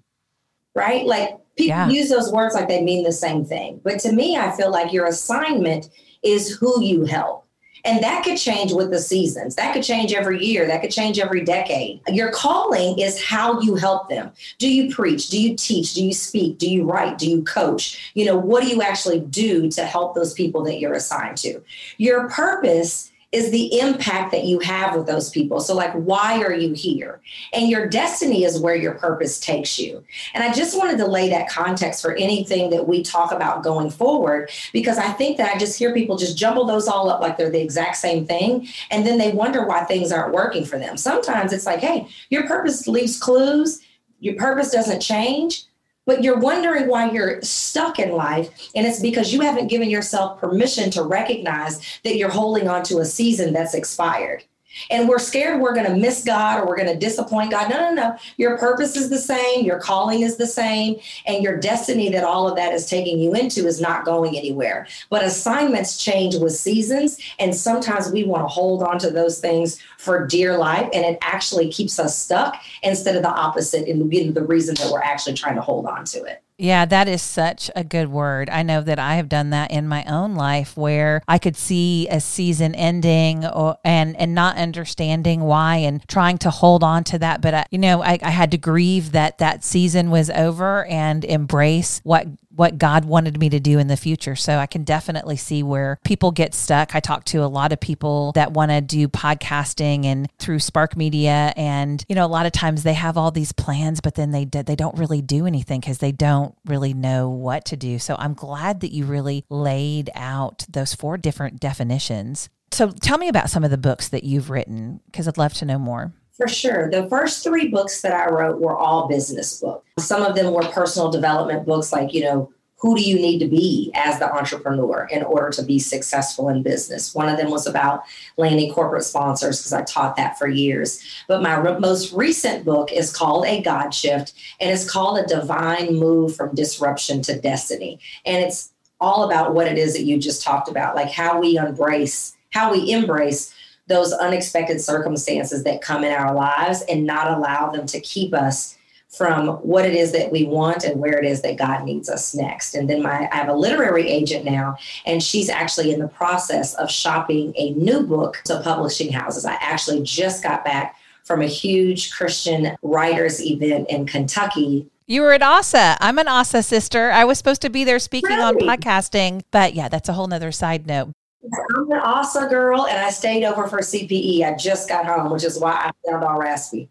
Right? 0.73 1.05
Like 1.05 1.38
people 1.57 1.67
yeah. 1.67 1.89
use 1.89 2.09
those 2.09 2.31
words 2.31 2.55
like 2.55 2.69
they 2.69 2.81
mean 2.81 3.03
the 3.03 3.11
same 3.11 3.45
thing. 3.45 3.81
But 3.83 4.00
to 4.00 4.13
me, 4.13 4.38
I 4.38 4.55
feel 4.55 4.71
like 4.71 4.93
your 4.93 5.05
assignment 5.05 5.89
is 6.23 6.55
who 6.55 6.81
you 6.81 7.03
help. 7.03 7.45
And 7.85 8.03
that 8.03 8.23
could 8.23 8.38
change 8.38 8.73
with 8.73 8.91
the 8.91 9.00
seasons. 9.00 9.55
That 9.55 9.73
could 9.73 9.83
change 9.83 10.13
every 10.13 10.43
year. 10.43 10.67
That 10.67 10.81
could 10.81 10.91
change 10.91 11.19
every 11.19 11.43
decade. 11.43 12.01
Your 12.07 12.31
calling 12.31 13.00
is 13.00 13.23
how 13.23 13.59
you 13.61 13.75
help 13.75 14.09
them. 14.09 14.31
Do 14.57 14.71
you 14.71 14.93
preach? 14.93 15.29
Do 15.29 15.41
you 15.41 15.55
teach? 15.55 15.93
Do 15.93 16.05
you 16.05 16.13
speak? 16.13 16.57
Do 16.57 16.69
you 16.69 16.83
write? 16.83 17.17
Do 17.17 17.29
you 17.29 17.43
coach? 17.43 18.11
You 18.13 18.25
know, 18.25 18.38
what 18.38 18.63
do 18.63 18.69
you 18.69 18.81
actually 18.81 19.19
do 19.19 19.69
to 19.71 19.85
help 19.85 20.15
those 20.15 20.33
people 20.33 20.63
that 20.63 20.79
you're 20.79 20.93
assigned 20.93 21.38
to? 21.38 21.61
Your 21.97 22.29
purpose 22.29 23.11
is 23.31 23.50
the 23.51 23.79
impact 23.79 24.31
that 24.31 24.43
you 24.43 24.59
have 24.59 24.95
with 24.95 25.07
those 25.07 25.29
people. 25.29 25.61
So, 25.61 25.73
like, 25.73 25.93
why 25.93 26.41
are 26.43 26.53
you 26.53 26.73
here? 26.73 27.21
And 27.53 27.69
your 27.69 27.88
destiny 27.88 28.43
is 28.43 28.59
where 28.59 28.75
your 28.75 28.95
purpose 28.95 29.39
takes 29.39 29.79
you. 29.79 30.03
And 30.33 30.43
I 30.43 30.51
just 30.51 30.77
wanted 30.77 30.97
to 30.97 31.07
lay 31.07 31.29
that 31.29 31.50
context 31.50 32.01
for 32.01 32.13
anything 32.15 32.69
that 32.71 32.88
we 32.88 33.03
talk 33.03 33.31
about 33.31 33.63
going 33.63 33.89
forward, 33.89 34.51
because 34.73 34.97
I 34.97 35.11
think 35.13 35.38
that 35.38 35.55
I 35.55 35.57
just 35.57 35.79
hear 35.79 35.93
people 35.93 36.17
just 36.17 36.38
jumble 36.38 36.65
those 36.65 36.88
all 36.88 37.09
up 37.09 37.21
like 37.21 37.38
they're 37.38 37.50
the 37.50 37.61
exact 37.61 37.95
same 37.95 38.25
thing. 38.25 38.67
And 38.89 39.07
then 39.07 39.17
they 39.17 39.31
wonder 39.31 39.65
why 39.65 39.85
things 39.85 40.11
aren't 40.11 40.33
working 40.33 40.65
for 40.65 40.77
them. 40.77 40.97
Sometimes 40.97 41.53
it's 41.53 41.65
like, 41.65 41.79
hey, 41.79 42.07
your 42.29 42.47
purpose 42.47 42.85
leaves 42.88 43.17
clues, 43.17 43.81
your 44.19 44.35
purpose 44.35 44.71
doesn't 44.71 45.00
change 45.00 45.65
but 46.05 46.24
you're 46.24 46.39
wondering 46.39 46.88
why 46.88 47.12
you're 47.12 47.41
stuck 47.41 48.00
in 48.00 48.12
life. 48.12 48.70
And 48.75 48.86
it's 48.86 49.00
because 49.00 49.34
you 49.34 49.41
haven't 49.41 49.67
given 49.67 49.89
yourself 49.89 50.39
permission 50.39 50.89
to 50.91 51.03
recognize 51.03 52.00
that 52.03 52.17
you're 52.17 52.29
holding 52.29 52.67
on 52.67 52.84
to 52.84 53.00
a 53.00 53.05
season 53.05 53.53
that's 53.53 53.74
expired. 53.74 54.43
And 54.90 55.08
we're 55.08 55.20
scared 55.20 55.62
we're 55.62 55.74
going 55.74 55.88
to 55.88 55.96
miss 55.96 56.24
God 56.24 56.60
or 56.60 56.68
we're 56.68 56.78
going 56.78 56.92
to 56.92 56.98
disappoint 56.98 57.51
God. 57.51 57.70
No, 57.70 57.80
no, 57.80 57.94
no. 57.94 58.18
Your 58.38 58.58
purpose 58.58 58.96
is 58.96 59.10
the 59.10 59.18
same, 59.18 59.66
your 59.66 59.80
calling 59.80 60.22
is 60.22 60.38
the 60.38 60.48
same, 60.48 61.00
and 61.25 61.44
your 61.44 61.58
destiny 61.58 62.10
that 62.10 62.24
all 62.24 62.48
of 62.48 62.56
that 62.56 62.74
is 62.74 62.86
taking 62.86 63.20
you 63.20 63.34
into 63.34 63.68
is 63.68 63.82
not 63.82 64.06
going 64.06 64.38
anywhere. 64.38 64.88
But 65.10 65.24
assignments 65.24 66.04
change 66.04 66.36
with 66.36 66.54
seasons. 66.54 67.20
And 67.40 67.56
sometimes 67.56 68.12
we 68.12 68.24
want 68.24 68.44
to 68.44 68.48
hold 68.48 68.84
on 68.84 69.00
to 69.00 69.10
those 69.10 69.40
things 69.40 69.82
for 69.98 70.25
dear 70.25 70.58
life, 70.58 70.90
and 70.94 71.06
it 71.06 71.18
actually 71.22 71.70
keeps 71.70 72.00
us 72.00 72.18
stuck 72.18 72.56
instead 72.84 73.16
of 73.16 73.24
the 73.24 73.30
opposite 73.30 73.88
in 73.88 74.00
the 74.34 74.44
reason 74.44 74.75
that 74.75 74.92
we're 74.92 75.01
actually 75.01 75.34
trying 75.34 75.56
to 75.56 75.62
hold 75.62 75.86
on 75.86 76.06
to 76.06 76.24
it. 76.24 76.44
Yeah, 76.62 76.86
that 76.86 77.08
is 77.08 77.24
such 77.24 77.72
a 77.75 77.84
good 77.84 78.12
word. 78.12 78.48
I 78.48 78.62
know 78.62 78.82
that 78.82 79.00
I 79.00 79.15
have 79.15 79.27
done 79.27 79.50
that 79.50 79.72
in 79.72 79.88
my 79.88 80.03
own 80.03 80.36
life 80.36 80.77
where 80.77 81.24
I 81.27 81.39
could 81.39 81.58
see 81.58 82.08
a 82.08 82.22
season 82.22 82.75
ending 82.75 83.48
or, 83.48 83.77
and 83.84 84.15
and 84.15 84.36
not 84.36 84.58
understanding 84.58 85.41
why 85.41 85.77
and 85.77 86.08
trying 86.08 86.38
to 86.38 86.51
hold 86.51 86.84
on 86.84 87.03
to 87.06 87.18
that. 87.18 87.41
But 87.41 87.53
I, 87.56 87.65
you 87.72 87.80
know, 87.80 88.03
I, 88.03 88.20
I 88.22 88.30
had 88.30 88.51
to 88.51 88.60
grieve 88.60 89.13
that 89.13 89.39
that 89.39 89.63
season 89.63 90.12
was 90.12 90.30
over 90.30 90.86
and 90.86 91.25
embrace 91.25 92.00
what 92.03 92.27
what 92.55 92.77
God 92.77 93.05
wanted 93.05 93.39
me 93.39 93.50
to 93.50 93.60
do 93.60 93.79
in 93.79 93.88
the 93.88 93.98
future. 93.98 94.36
So 94.36 94.58
I 94.58 94.65
can 94.65 94.84
definitely 94.84 95.38
see 95.38 95.63
where 95.63 95.98
people 96.03 96.31
get 96.31 96.53
stuck. 96.53 96.96
I 96.96 97.00
talk 97.00 97.25
to 97.25 97.43
a 97.43 97.48
lot 97.48 97.72
of 97.72 97.79
people 97.79 98.31
that 98.34 98.51
want 98.51 98.72
to 98.72 98.81
do 98.81 99.08
podcasting 99.08 100.05
and 100.05 100.29
through 100.39 100.60
Spark 100.60 100.96
Media 100.98 101.53
and 101.55 102.03
you 102.08 102.15
know 102.15 102.25
a 102.25 102.27
lot 102.27 102.46
of 102.46 102.51
times 102.51 102.84
they 102.84 102.93
have 102.93 103.17
all 103.17 103.31
these 103.31 103.51
plans 103.51 104.01
but 104.01 104.15
then 104.15 104.31
they 104.31 104.46
they 104.46 104.75
don't 104.75 104.98
really 104.98 105.22
do 105.22 105.46
anything 105.46 105.81
cuz 105.81 106.00
they 106.00 106.12
don't 106.12 106.55
really 106.65 106.93
know 106.93 107.29
what 107.29 107.65
to 107.65 107.77
do. 107.77 108.00
So 108.00 108.15
I'm 108.17 108.34
glad 108.34 108.81
that 108.81 108.93
you 108.93 109.05
really 109.05 109.46
laid 109.50 110.10
out 110.15 110.65
those 110.70 110.93
four 110.93 111.17
different 111.17 111.60
definitions. 111.60 112.50
So 112.72 112.89
tell 112.89 113.17
me 113.17 113.27
about 113.27 113.50
some 113.50 113.63
of 113.63 113.72
the 113.72 113.77
books 113.77 114.08
that 114.10 114.24
you've 114.24 114.50
written 114.50 115.01
because 115.05 115.27
I'd 115.27 115.38
love 115.38 115.53
to 115.55 115.65
know 115.65 115.77
more. 115.79 116.13
For 116.41 116.48
sure. 116.48 116.89
The 116.89 117.07
first 117.07 117.43
three 117.43 117.67
books 117.67 118.01
that 118.01 118.13
I 118.13 118.27
wrote 118.31 118.60
were 118.60 118.75
all 118.75 119.07
business 119.07 119.60
books. 119.60 119.86
Some 120.00 120.24
of 120.24 120.36
them 120.36 120.51
were 120.51 120.63
personal 120.63 121.12
development 121.12 121.67
books, 121.67 121.93
like, 121.93 122.15
you 122.15 122.24
know, 122.24 122.51
who 122.77 122.95
do 122.95 123.03
you 123.03 123.17
need 123.17 123.38
to 123.39 123.48
be 123.48 123.91
as 123.93 124.17
the 124.17 124.33
entrepreneur 124.33 125.07
in 125.12 125.21
order 125.21 125.51
to 125.51 125.62
be 125.62 125.77
successful 125.77 126.50
in 126.50 126.63
business? 126.63 127.13
One 127.13 127.29
of 127.29 127.38
them 127.38 127.51
was 127.51 127.67
about 127.67 128.05
landing 128.38 128.74
corporate 128.74 129.03
sponsors 129.03 129.60
because 129.60 129.71
I 129.71 129.83
taught 129.83 130.15
that 130.15 130.39
for 130.39 130.48
years. 130.48 131.03
But 131.27 131.43
my 131.43 131.55
re- 131.57 131.77
most 131.77 132.12
recent 132.12 132.65
book 132.65 132.91
is 132.91 133.15
called 133.15 133.45
A 133.45 133.62
God 133.62 133.91
Shift 133.91 134.33
and 134.60 134.71
it's 134.71 134.89
called 134.89 135.19
A 135.19 135.27
Divine 135.27 136.00
Move 136.00 136.36
from 136.36 136.55
Disruption 136.55 137.21
to 137.21 137.39
Destiny. 137.39 138.00
And 138.25 138.43
it's 138.43 138.71
all 139.00 139.25
about 139.29 139.53
what 139.53 139.67
it 139.67 139.77
is 139.77 139.93
that 139.93 140.05
you 140.05 140.17
just 140.17 140.41
talked 140.41 140.67
about, 140.67 140.95
like 140.95 141.12
how 141.12 141.39
we 141.39 141.57
embrace, 141.57 142.36
how 142.50 142.71
we 142.71 142.91
embrace 142.91 143.53
those 143.91 144.13
unexpected 144.13 144.79
circumstances 144.79 145.63
that 145.65 145.81
come 145.81 146.03
in 146.03 146.13
our 146.13 146.33
lives 146.33 146.81
and 146.89 147.05
not 147.05 147.38
allow 147.38 147.69
them 147.69 147.86
to 147.86 148.00
keep 148.00 148.33
us 148.33 148.77
from 149.10 149.50
what 149.57 149.86
it 149.86 149.93
is 149.93 150.13
that 150.13 150.31
we 150.31 150.45
want 150.45 150.86
and 150.86 150.98
where 150.98 151.19
it 151.19 151.25
is 151.25 151.41
that 151.41 151.57
God 151.57 151.83
needs 151.83 152.10
us 152.10 152.33
next. 152.33 152.75
And 152.75 152.89
then 152.89 153.01
my 153.01 153.27
I 153.29 153.36
have 153.36 153.50
a 153.50 153.53
literary 153.53 154.10
agent 154.10 154.45
now, 154.45 154.77
and 155.05 155.21
she's 155.21 155.50
actually 155.50 155.91
in 155.91 156.00
the 156.00 156.07
process 156.07 156.74
of 156.75 156.89
shopping 156.89 157.53
a 157.57 157.71
new 157.71 158.03
book 158.03 158.41
to 158.45 158.62
publishing 158.62 159.12
houses. 159.12 159.43
I 159.43 159.55
actually 159.55 160.01
just 160.03 160.41
got 160.41 160.63
back 160.63 160.95
from 161.25 161.41
a 161.41 161.48
huge 161.48 162.12
Christian 162.13 162.75
writers 162.81 163.41
event 163.45 163.89
in 163.89 164.07
Kentucky 164.07 164.89
you 165.07 165.24
were 165.24 165.33
at 165.33 165.41
AWSA. 165.41 165.98
I'm 166.00 166.19
an 166.19 166.27
AWSA 166.27 166.63
sister. 166.63 167.12
I 167.12 167.25
was 167.25 167.38
supposed 167.38 167.62
to 167.63 167.69
be 167.69 167.83
there 167.83 168.00
speaking 168.00 168.39
on 168.39 168.55
podcasting, 168.55 169.41
but 169.51 169.74
yeah, 169.74 169.89
that's 169.89 170.07
a 170.07 170.13
whole 170.13 170.27
nother 170.27 170.53
side 170.53 170.88
note. 170.88 171.12
I'm 171.43 171.91
an 171.91 172.00
AWSA 172.00 172.50
girl, 172.50 172.88
and 172.88 172.98
I 172.98 173.10
stayed 173.10 173.45
over 173.45 173.67
for 173.67 173.79
CPE. 173.79 174.43
I 174.43 174.55
just 174.55 174.88
got 174.88 175.05
home, 175.05 175.31
which 175.31 175.43
is 175.43 175.60
why 175.60 175.71
I 175.71 175.91
sound 176.05 176.24
all 176.24 176.39
raspy. 176.39 176.89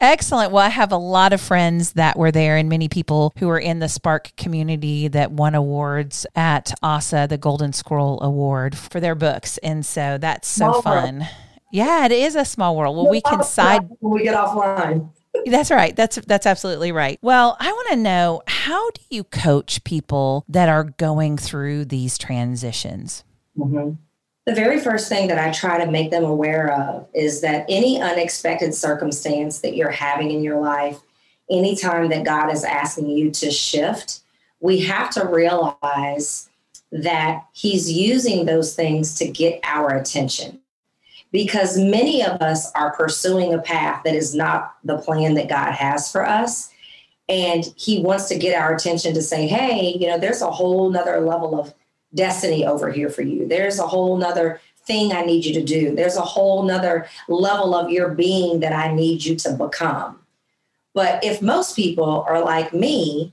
Excellent. 0.00 0.50
Well, 0.50 0.64
I 0.64 0.68
have 0.68 0.90
a 0.90 0.96
lot 0.96 1.32
of 1.32 1.40
friends 1.40 1.92
that 1.92 2.18
were 2.18 2.32
there 2.32 2.56
and 2.56 2.68
many 2.68 2.88
people 2.88 3.32
who 3.38 3.48
are 3.48 3.58
in 3.58 3.78
the 3.78 3.88
Spark 3.88 4.34
community 4.36 5.06
that 5.06 5.30
won 5.30 5.54
awards 5.54 6.26
at 6.34 6.72
AWSA, 6.82 7.28
the 7.28 7.38
Golden 7.38 7.72
Scroll 7.72 8.20
Award 8.20 8.76
for 8.76 8.98
their 8.98 9.14
books. 9.14 9.58
And 9.58 9.86
so 9.86 10.18
that's 10.18 10.48
so 10.48 10.72
small 10.72 10.82
fun. 10.82 11.18
World. 11.20 11.30
Yeah, 11.70 12.04
it 12.04 12.10
is 12.12 12.34
a 12.34 12.44
small 12.44 12.76
world. 12.76 12.96
Well, 12.96 13.08
we 13.08 13.20
can 13.20 13.44
side 13.44 13.88
when 14.00 14.12
we 14.12 14.24
get 14.24 14.34
offline. 14.34 15.10
That's 15.46 15.70
right. 15.70 15.96
That's 15.96 16.16
that's 16.16 16.44
absolutely 16.44 16.92
right. 16.92 17.18
Well, 17.22 17.56
I 17.58 17.72
want 17.72 17.88
to 17.92 17.96
know 17.96 18.42
how 18.46 18.90
do 18.90 19.00
you 19.08 19.24
coach 19.24 19.82
people 19.82 20.44
that 20.46 20.68
are 20.68 20.84
going 20.84 21.38
through 21.38 21.86
these 21.86 22.18
transitions? 22.18 23.24
Mm-hmm. 23.58 23.92
The 24.44 24.54
very 24.54 24.80
first 24.80 25.08
thing 25.08 25.28
that 25.28 25.38
I 25.38 25.52
try 25.52 25.84
to 25.84 25.90
make 25.90 26.10
them 26.10 26.24
aware 26.24 26.72
of 26.72 27.06
is 27.14 27.42
that 27.42 27.64
any 27.68 28.00
unexpected 28.00 28.74
circumstance 28.74 29.60
that 29.60 29.76
you're 29.76 29.90
having 29.90 30.32
in 30.32 30.42
your 30.42 30.60
life, 30.60 30.98
anytime 31.48 32.08
that 32.08 32.24
God 32.24 32.52
is 32.52 32.64
asking 32.64 33.10
you 33.10 33.30
to 33.30 33.52
shift, 33.52 34.20
we 34.58 34.80
have 34.80 35.10
to 35.10 35.26
realize 35.26 36.48
that 36.90 37.46
He's 37.52 37.90
using 37.90 38.44
those 38.44 38.74
things 38.74 39.14
to 39.16 39.28
get 39.28 39.60
our 39.62 39.96
attention. 39.96 40.60
Because 41.30 41.78
many 41.78 42.22
of 42.22 42.42
us 42.42 42.70
are 42.72 42.94
pursuing 42.94 43.54
a 43.54 43.62
path 43.62 44.02
that 44.04 44.14
is 44.14 44.34
not 44.34 44.74
the 44.84 44.98
plan 44.98 45.34
that 45.34 45.48
God 45.48 45.72
has 45.72 46.10
for 46.10 46.26
us. 46.26 46.70
And 47.28 47.72
He 47.76 48.02
wants 48.02 48.28
to 48.28 48.38
get 48.38 48.60
our 48.60 48.74
attention 48.74 49.14
to 49.14 49.22
say, 49.22 49.46
hey, 49.46 49.96
you 49.98 50.08
know, 50.08 50.18
there's 50.18 50.42
a 50.42 50.50
whole 50.50 50.90
nother 50.90 51.20
level 51.20 51.58
of 51.58 51.72
destiny 52.14 52.66
over 52.66 52.90
here 52.90 53.10
for 53.10 53.22
you. 53.22 53.46
There's 53.46 53.78
a 53.78 53.86
whole 53.86 54.16
nother 54.16 54.60
thing 54.86 55.12
I 55.12 55.22
need 55.22 55.44
you 55.44 55.54
to 55.54 55.64
do. 55.64 55.94
There's 55.94 56.16
a 56.16 56.22
whole 56.22 56.64
nother 56.64 57.06
level 57.28 57.74
of 57.74 57.90
your 57.90 58.10
being 58.10 58.60
that 58.60 58.72
I 58.72 58.92
need 58.94 59.24
you 59.24 59.36
to 59.36 59.52
become. 59.52 60.18
But 60.94 61.24
if 61.24 61.40
most 61.40 61.76
people 61.76 62.24
are 62.28 62.44
like 62.44 62.74
me, 62.74 63.32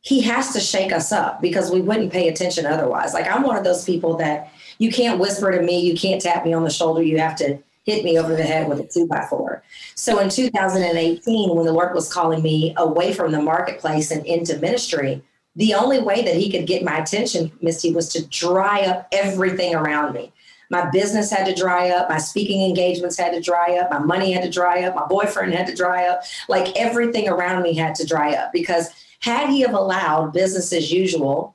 he 0.00 0.20
has 0.20 0.52
to 0.52 0.60
shake 0.60 0.92
us 0.92 1.10
up 1.10 1.40
because 1.42 1.72
we 1.72 1.80
wouldn't 1.80 2.12
pay 2.12 2.28
attention 2.28 2.64
otherwise. 2.64 3.12
Like 3.12 3.26
I'm 3.26 3.42
one 3.42 3.56
of 3.56 3.64
those 3.64 3.84
people 3.84 4.16
that 4.18 4.52
you 4.78 4.92
can't 4.92 5.18
whisper 5.18 5.50
to 5.50 5.62
me, 5.62 5.80
you 5.80 5.96
can't 5.96 6.22
tap 6.22 6.44
me 6.44 6.52
on 6.52 6.62
the 6.62 6.70
shoulder, 6.70 7.02
you 7.02 7.18
have 7.18 7.34
to 7.36 7.58
hit 7.84 8.04
me 8.04 8.18
over 8.18 8.36
the 8.36 8.44
head 8.44 8.68
with 8.68 8.78
a 8.78 8.84
two 8.84 9.06
by 9.06 9.26
four. 9.26 9.62
So 9.94 10.18
in 10.20 10.28
2018, 10.28 11.54
when 11.54 11.66
the 11.66 11.72
Lord 11.72 11.94
was 11.94 12.12
calling 12.12 12.42
me 12.42 12.74
away 12.76 13.12
from 13.12 13.32
the 13.32 13.40
marketplace 13.40 14.10
and 14.10 14.24
into 14.26 14.58
ministry, 14.58 15.22
the 15.56 15.74
only 15.74 15.98
way 15.98 16.22
that 16.22 16.36
he 16.36 16.50
could 16.50 16.66
get 16.66 16.84
my 16.84 16.98
attention, 16.98 17.50
Misty, 17.60 17.92
was 17.92 18.10
to 18.10 18.26
dry 18.26 18.82
up 18.82 19.08
everything 19.10 19.74
around 19.74 20.12
me. 20.12 20.32
My 20.70 20.90
business 20.90 21.30
had 21.30 21.46
to 21.46 21.54
dry 21.54 21.90
up. 21.90 22.08
My 22.08 22.18
speaking 22.18 22.62
engagements 22.62 23.16
had 23.16 23.32
to 23.32 23.40
dry 23.40 23.78
up. 23.78 23.90
My 23.90 23.98
money 23.98 24.32
had 24.32 24.42
to 24.42 24.50
dry 24.50 24.82
up. 24.82 24.94
My 24.94 25.06
boyfriend 25.06 25.54
had 25.54 25.66
to 25.68 25.74
dry 25.74 26.06
up. 26.08 26.22
Like 26.48 26.76
everything 26.76 27.28
around 27.28 27.62
me 27.62 27.74
had 27.74 27.94
to 27.96 28.06
dry 28.06 28.34
up 28.34 28.52
because 28.52 28.88
had 29.20 29.48
he 29.48 29.60
have 29.60 29.74
allowed 29.74 30.32
business 30.32 30.72
as 30.72 30.92
usual 30.92 31.54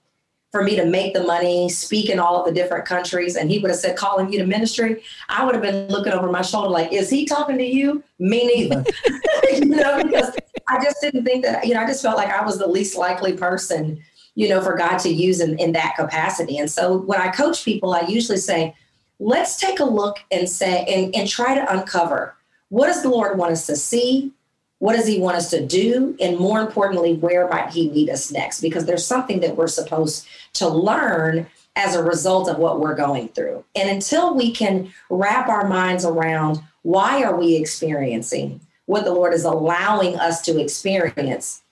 for 0.52 0.64
me 0.64 0.76
to 0.76 0.86
make 0.86 1.14
the 1.14 1.24
money, 1.24 1.70
speak 1.70 2.10
in 2.10 2.20
all 2.20 2.38
of 2.38 2.46
the 2.46 2.52
different 2.52 2.86
countries, 2.86 3.38
and 3.38 3.50
he 3.50 3.60
would 3.60 3.72
have 3.72 3.80
said, 3.80 3.96
calling 3.96 4.32
you 4.32 4.40
to 4.40 4.46
ministry, 4.46 5.02
I 5.30 5.46
would 5.46 5.56
have 5.56 5.62
been 5.62 5.88
looking 5.88 6.12
over 6.12 6.30
my 6.30 6.42
shoulder 6.42 6.68
like, 6.68 6.92
is 6.92 7.10
he 7.10 7.26
talking 7.26 7.58
to 7.58 7.64
you? 7.64 8.04
Me 8.20 8.46
neither. 8.48 8.84
you 9.54 9.66
know, 9.66 10.04
because 10.04 10.36
I 10.68 10.84
just 10.84 11.02
didn't 11.02 11.26
think 11.26 11.44
that, 11.44 11.66
you 11.66 11.74
know, 11.74 11.82
I 11.82 11.88
just 11.88 12.02
felt 12.02 12.18
like 12.18 12.30
I 12.30 12.44
was 12.44 12.58
the 12.58 12.68
least 12.68 12.98
likely 12.98 13.34
person, 13.34 14.02
you 14.36 14.50
know, 14.50 14.62
for 14.62 14.76
God 14.76 14.98
to 15.00 15.10
use 15.10 15.40
in, 15.40 15.58
in 15.60 15.72
that 15.74 15.96
capacity. 15.96 16.58
And 16.58 16.70
so 16.70 16.98
when 16.98 17.22
I 17.22 17.30
coach 17.30 17.66
people, 17.66 17.94
I 17.94 18.02
usually 18.02 18.38
say, 18.38 18.76
let's 19.20 19.58
take 19.58 19.80
a 19.80 19.86
look 19.86 20.18
and 20.32 20.50
say, 20.50 20.86
and, 20.86 21.16
and 21.16 21.28
try 21.28 21.56
to 21.56 21.74
uncover 21.74 22.36
what 22.72 22.88
does 22.88 23.02
the 23.04 23.10
Lord 23.10 23.38
want 23.38 23.52
us 23.52 23.66
to 23.66 23.76
see? 23.76 24.32
What 24.80 24.96
does 24.96 25.06
he 25.06 25.20
want 25.20 25.36
us 25.36 25.50
to 25.50 25.66
do? 25.66 26.16
And 26.22 26.38
more 26.38 26.62
importantly, 26.62 27.16
where 27.16 27.50
might 27.50 27.70
he 27.72 27.90
lead 27.90 28.10
us 28.10 28.32
next? 28.32 28.62
Because 28.62 28.86
there's 28.86 29.06
something 29.06 29.42
that 29.42 29.58
we're 29.58 29.68
supposed 29.68 30.26
to 30.54 30.70
learn 30.70 31.48
as 31.76 31.96
a 31.96 32.04
result 32.04 32.48
of 32.48 32.60
what 32.60 32.80
we're 32.80 32.96
going 32.96 33.28
through. 33.28 33.66
And 33.76 33.90
until 33.90 34.36
we 34.36 34.54
can 34.54 34.94
wrap 35.10 35.50
our 35.50 35.68
minds 35.68 36.06
around 36.06 36.62
why 36.84 37.24
are 37.24 37.36
we 37.36 37.58
experiencing 37.58 38.62
what 38.92 39.06
the 39.06 39.14
Lord 39.14 39.34
is 39.34 39.46
allowing 39.46 40.18
us 40.18 40.42
to 40.42 40.60
experience, 40.60 41.64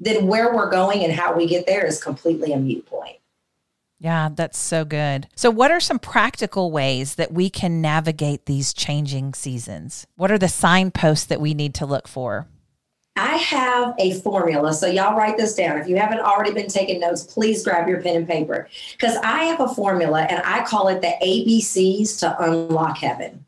then 0.00 0.26
where 0.26 0.52
we're 0.52 0.72
going 0.72 1.04
and 1.04 1.12
how 1.12 1.32
we 1.32 1.46
get 1.46 1.66
there 1.66 1.86
is 1.86 2.02
completely 2.02 2.52
a 2.52 2.56
mute 2.56 2.84
point. 2.84 3.18
Yeah, 4.00 4.28
that's 4.34 4.58
so 4.58 4.84
good. 4.84 5.28
So, 5.36 5.50
what 5.50 5.70
are 5.70 5.78
some 5.78 6.00
practical 6.00 6.72
ways 6.72 7.14
that 7.14 7.32
we 7.32 7.48
can 7.48 7.80
navigate 7.80 8.46
these 8.46 8.74
changing 8.74 9.34
seasons? 9.34 10.04
What 10.16 10.32
are 10.32 10.36
the 10.36 10.48
signposts 10.48 11.26
that 11.26 11.40
we 11.40 11.54
need 11.54 11.74
to 11.74 11.86
look 11.86 12.08
for? 12.08 12.48
I 13.14 13.36
have 13.36 13.94
a 14.00 14.18
formula. 14.18 14.74
So, 14.74 14.88
y'all 14.88 15.16
write 15.16 15.36
this 15.36 15.54
down. 15.54 15.78
If 15.78 15.86
you 15.86 15.96
haven't 15.96 16.18
already 16.18 16.52
been 16.52 16.66
taking 16.66 16.98
notes, 16.98 17.22
please 17.22 17.62
grab 17.62 17.88
your 17.88 18.02
pen 18.02 18.16
and 18.16 18.26
paper 18.26 18.68
because 18.98 19.16
I 19.18 19.44
have 19.44 19.60
a 19.60 19.68
formula 19.68 20.22
and 20.22 20.42
I 20.44 20.64
call 20.64 20.88
it 20.88 21.00
the 21.00 21.14
ABCs 21.24 22.18
to 22.18 22.42
unlock 22.42 22.98
heaven. 22.98 23.44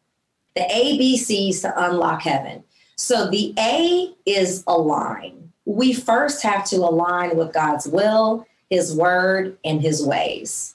The 0.55 0.63
ABCs 0.63 1.63
to 1.63 1.87
unlock 1.89 2.23
heaven. 2.23 2.63
So, 2.97 3.31
the 3.31 3.55
A 3.59 4.15
is 4.25 4.65
align. 4.67 5.53
We 5.65 5.93
first 5.93 6.43
have 6.43 6.65
to 6.67 6.77
align 6.77 7.37
with 7.37 7.53
God's 7.53 7.87
will, 7.87 8.47
His 8.71 8.95
word, 8.95 9.59
and 9.65 9.81
His 9.81 10.05
ways. 10.05 10.75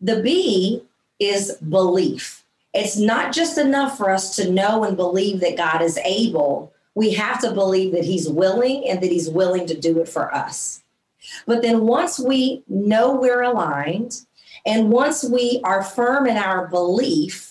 The 0.00 0.22
B 0.22 0.82
is 1.18 1.56
belief. 1.56 2.44
It's 2.72 2.96
not 2.96 3.32
just 3.32 3.58
enough 3.58 3.96
for 3.96 4.10
us 4.10 4.36
to 4.36 4.50
know 4.50 4.84
and 4.84 4.96
believe 4.96 5.40
that 5.40 5.56
God 5.56 5.82
is 5.82 5.98
able 5.98 6.72
we 6.94 7.12
have 7.12 7.40
to 7.40 7.52
believe 7.52 7.92
that 7.92 8.04
he's 8.04 8.28
willing 8.28 8.88
and 8.88 9.00
that 9.00 9.10
he's 9.10 9.30
willing 9.30 9.66
to 9.66 9.78
do 9.78 10.00
it 10.00 10.08
for 10.08 10.34
us. 10.34 10.82
But 11.46 11.62
then 11.62 11.86
once 11.86 12.18
we 12.18 12.62
know 12.68 13.14
we're 13.14 13.42
aligned 13.42 14.20
and 14.66 14.90
once 14.90 15.24
we 15.24 15.60
are 15.64 15.82
firm 15.82 16.26
in 16.26 16.36
our 16.36 16.66
belief 16.66 17.49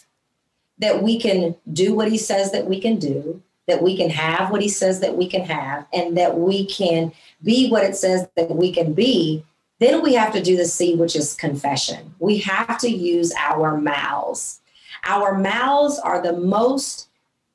that 0.79 1.03
we 1.03 1.19
can 1.19 1.55
do 1.71 1.93
what 1.93 2.11
he 2.11 2.17
says 2.17 2.51
that 2.51 2.65
we 2.65 2.79
can 2.79 2.97
do, 2.97 3.41
that 3.67 3.83
we 3.83 3.95
can 3.95 4.09
have 4.09 4.49
what 4.49 4.61
he 4.61 4.69
says 4.69 4.99
that 5.01 5.15
we 5.15 5.27
can 5.27 5.41
have, 5.41 5.85
and 5.93 6.17
that 6.17 6.37
we 6.37 6.65
can 6.65 7.11
be 7.43 7.69
what 7.69 7.83
it 7.83 7.95
says 7.95 8.27
that 8.35 8.55
we 8.55 8.71
can 8.71 8.93
be, 8.93 9.43
then 9.79 10.01
we 10.01 10.13
have 10.13 10.33
to 10.33 10.41
do 10.41 10.57
the 10.57 10.65
C, 10.65 10.95
which 10.95 11.15
is 11.15 11.35
confession. 11.35 12.13
We 12.19 12.39
have 12.39 12.77
to 12.79 12.89
use 12.89 13.33
our 13.37 13.77
mouths. 13.77 14.59
Our 15.05 15.37
mouths 15.37 15.99
are 15.99 16.21
the 16.21 16.33
most 16.33 17.07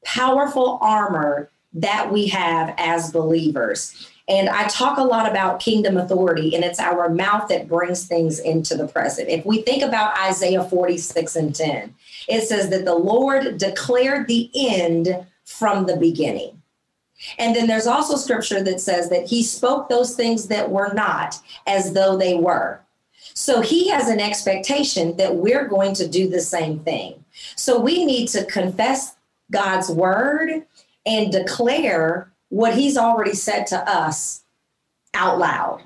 powerful 0.05 0.79
armor 0.81 1.51
that 1.75 2.11
we 2.13 2.29
have 2.29 2.75
as 2.79 3.11
believers. 3.11 4.11
And 4.27 4.49
I 4.49 4.67
talk 4.69 4.97
a 4.97 5.03
lot 5.03 5.31
about 5.31 5.61
kingdom 5.61 5.99
authority, 5.99 6.55
and 6.55 6.65
it's 6.65 6.81
our 6.81 7.11
mouth 7.11 7.49
that 7.49 7.69
brings 7.69 8.07
things 8.07 8.39
into 8.39 8.75
the 8.75 8.89
present. 8.89 9.29
If 9.29 9.45
we 9.45 9.61
think 9.63 9.83
about 9.83 10.19
Isaiah 10.19 10.65
46 10.65 11.37
and 11.37 11.55
10, 11.55 11.95
it 12.29 12.49
says 12.49 12.71
that 12.71 12.87
the 12.87 12.95
Lord 12.95 13.59
declared 13.59 14.27
the 14.27 14.51
end 14.55 15.27
from 15.45 15.85
the 15.85 15.97
beginning. 15.97 16.63
And 17.39 17.55
then 17.55 17.67
there's 17.67 17.87
also 17.87 18.17
scripture 18.17 18.63
that 18.63 18.81
says 18.81 19.11
that 19.11 19.27
he 19.27 19.43
spoke 19.43 19.89
those 19.89 20.17
things 20.17 20.49
that 20.49 20.71
were 20.71 20.93
not 20.95 21.39
as 21.67 21.93
though 21.93 22.17
they 22.17 22.35
were. 22.35 22.81
So 23.35 23.61
he 23.61 23.89
has 23.89 24.09
an 24.09 24.21
expectation 24.21 25.17
that 25.17 25.37
we're 25.37 25.67
going 25.67 25.95
to 25.95 26.09
do 26.09 26.29
the 26.29 26.41
same 26.41 26.79
thing. 26.81 27.25
So 27.57 27.81
we 27.81 28.05
need 28.05 28.29
to 28.29 28.45
confess 28.45 29.17
God's 29.51 29.91
word 29.91 30.65
and 31.07 31.33
declare 31.33 32.31
what 32.55 32.75
he's 32.75 32.97
already 32.97 33.35
said 33.35 33.67
to 33.67 33.77
us 33.91 34.45
out 35.13 35.41
loud 35.41 35.83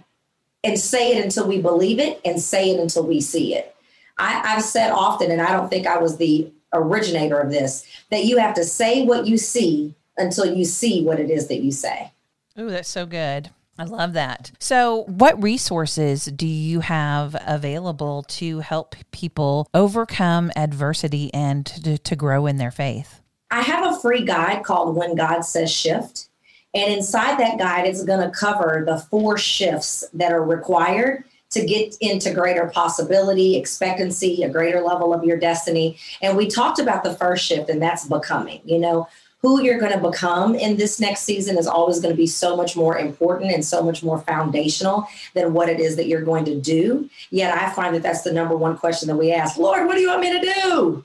and 0.63 0.79
say 0.79 1.17
it 1.17 1.25
until 1.25 1.49
we 1.49 1.63
believe 1.63 1.99
it 1.99 2.21
and 2.27 2.39
say 2.39 2.73
it 2.73 2.79
until 2.79 3.07
we 3.07 3.23
see 3.23 3.55
it. 3.55 3.75
I, 4.19 4.33
have 4.47 4.63
said 4.63 4.91
often, 4.91 5.31
and 5.31 5.41
I 5.41 5.53
don't 5.53 5.71
think 5.71 5.87
I 5.87 5.97
was 5.97 6.19
the 6.19 6.53
originator 6.75 7.39
of 7.39 7.51
this, 7.51 7.87
that 8.11 8.25
you 8.25 8.37
have 8.37 8.55
to 8.57 8.65
say 8.65 9.07
what 9.07 9.27
you 9.27 9.39
see 9.39 9.95
until 10.19 10.45
you 10.45 10.67
see 10.67 11.03
what 11.03 11.19
it 11.19 11.31
is 11.31 11.49
that 11.49 11.63
you 11.63 11.73
say. 11.73 12.13
Oh, 12.55 12.69
that's 12.69 12.91
so 12.91 13.07
good. 13.07 13.49
I 13.79 13.85
love 13.85 14.13
that. 14.13 14.51
So, 14.59 15.05
what 15.05 15.43
resources 15.43 16.27
do 16.27 16.47
you 16.47 16.81
have 16.81 17.35
available 17.47 18.25
to 18.25 18.59
help 18.59 18.95
people 19.11 19.69
overcome 19.73 20.53
adversity 20.55 21.33
and 21.33 21.65
to, 21.65 21.97
to 21.97 22.17
grow 22.17 22.45
in 22.45 22.59
their 22.59 22.73
faith? 22.73 23.23
I 23.51 23.63
have 23.63 23.91
a 23.91 23.99
free 23.99 24.25
guide 24.25 24.65
called 24.65 24.97
When 24.97 25.15
God 25.15 25.47
Says 25.47 25.73
Shift. 25.73 26.29
And 26.75 26.93
inside 26.93 27.39
that 27.39 27.59
guide, 27.59 27.87
it's 27.87 28.05
going 28.05 28.21
to 28.21 28.37
cover 28.37 28.85
the 28.87 28.99
four 28.99 29.39
shifts 29.39 30.05
that 30.13 30.33
are 30.33 30.45
required 30.45 31.25
to 31.51 31.65
get 31.65 31.97
into 32.01 32.33
greater 32.35 32.67
possibility, 32.67 33.57
expectancy, 33.57 34.43
a 34.43 34.51
greater 34.51 34.83
level 34.83 35.15
of 35.15 35.25
your 35.25 35.39
destiny. 35.39 35.99
And 36.21 36.37
we 36.37 36.47
talked 36.47 36.79
about 36.79 37.05
the 37.05 37.15
first 37.15 37.45
shift, 37.45 37.71
and 37.71 37.81
that's 37.81 38.07
becoming. 38.07 38.61
You 38.65 38.79
know, 38.79 39.09
who 39.41 39.63
you're 39.63 39.79
going 39.79 39.93
to 39.93 40.11
become 40.11 40.55
in 40.55 40.77
this 40.77 41.01
next 41.01 41.23
season 41.23 41.59
is 41.59 41.67
always 41.67 42.01
going 42.01 42.13
to 42.13 42.17
be 42.17 42.27
so 42.27 42.57
much 42.57 42.77
more 42.77 42.99
important 42.99 43.53
and 43.53 43.65
so 43.65 43.83
much 43.83 44.03
more 44.03 44.19
foundational 44.21 45.07
than 45.35 45.55
what 45.55 45.69
it 45.69 45.81
is 45.81 45.97
that 45.97 46.09
you're 46.09 46.23
going 46.23 46.45
to 46.45 46.61
do. 46.61 47.09
Yet 47.31 47.57
I 47.57 47.71
find 47.71 47.95
that 47.95 48.03
that's 48.03 48.23
the 48.23 48.33
number 48.33 48.57
one 48.57 48.77
question 48.77 49.07
that 49.09 49.17
we 49.17 49.33
ask 49.33 49.57
Lord, 49.57 49.87
what 49.87 49.95
do 49.95 50.01
you 50.01 50.09
want 50.09 50.21
me 50.21 50.41
to 50.41 50.53
do? 50.55 51.05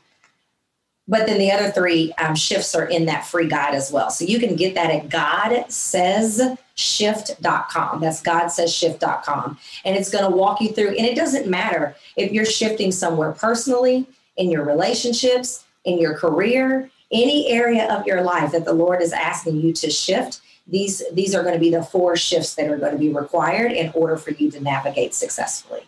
But 1.07 1.27
then 1.27 1.37
the 1.37 1.51
other 1.51 1.69
three 1.69 2.11
um, 2.13 2.33
shifts 2.35 2.73
are 2.75 2.85
in 2.85 3.05
that 3.05 3.25
free 3.25 3.49
guide 3.49 3.75
as 3.75 3.91
well. 3.91 4.09
So 4.09 4.23
you 4.23 4.39
can 4.39 4.55
get 4.55 4.73
that 4.75 4.89
at 4.89 5.09
godsayshift.com. 5.09 7.99
That's 7.99 8.21
godsayshift.com. 8.21 9.59
And 9.83 9.97
it's 9.97 10.09
going 10.09 10.23
to 10.23 10.31
walk 10.35 10.61
you 10.61 10.71
through. 10.71 10.87
And 10.89 11.05
it 11.05 11.15
doesn't 11.15 11.49
matter 11.49 11.95
if 12.15 12.31
you're 12.31 12.45
shifting 12.45 12.93
somewhere 12.93 13.33
personally, 13.33 14.07
in 14.37 14.49
your 14.49 14.63
relationships, 14.65 15.65
in 15.85 15.99
your 15.99 16.17
career, 16.17 16.89
any 17.11 17.49
area 17.49 17.93
of 17.93 18.07
your 18.07 18.21
life 18.21 18.51
that 18.51 18.65
the 18.65 18.73
Lord 18.73 19.01
is 19.01 19.13
asking 19.13 19.57
you 19.57 19.73
to 19.73 19.89
shift. 19.89 20.41
These, 20.65 21.03
these 21.11 21.35
are 21.35 21.43
going 21.43 21.53
to 21.53 21.59
be 21.59 21.69
the 21.69 21.83
four 21.83 22.15
shifts 22.15 22.55
that 22.55 22.69
are 22.69 22.77
going 22.77 22.93
to 22.93 22.97
be 22.97 23.09
required 23.09 23.71
in 23.71 23.91
order 23.93 24.17
for 24.17 24.31
you 24.31 24.49
to 24.51 24.59
navigate 24.59 25.13
successfully. 25.13 25.81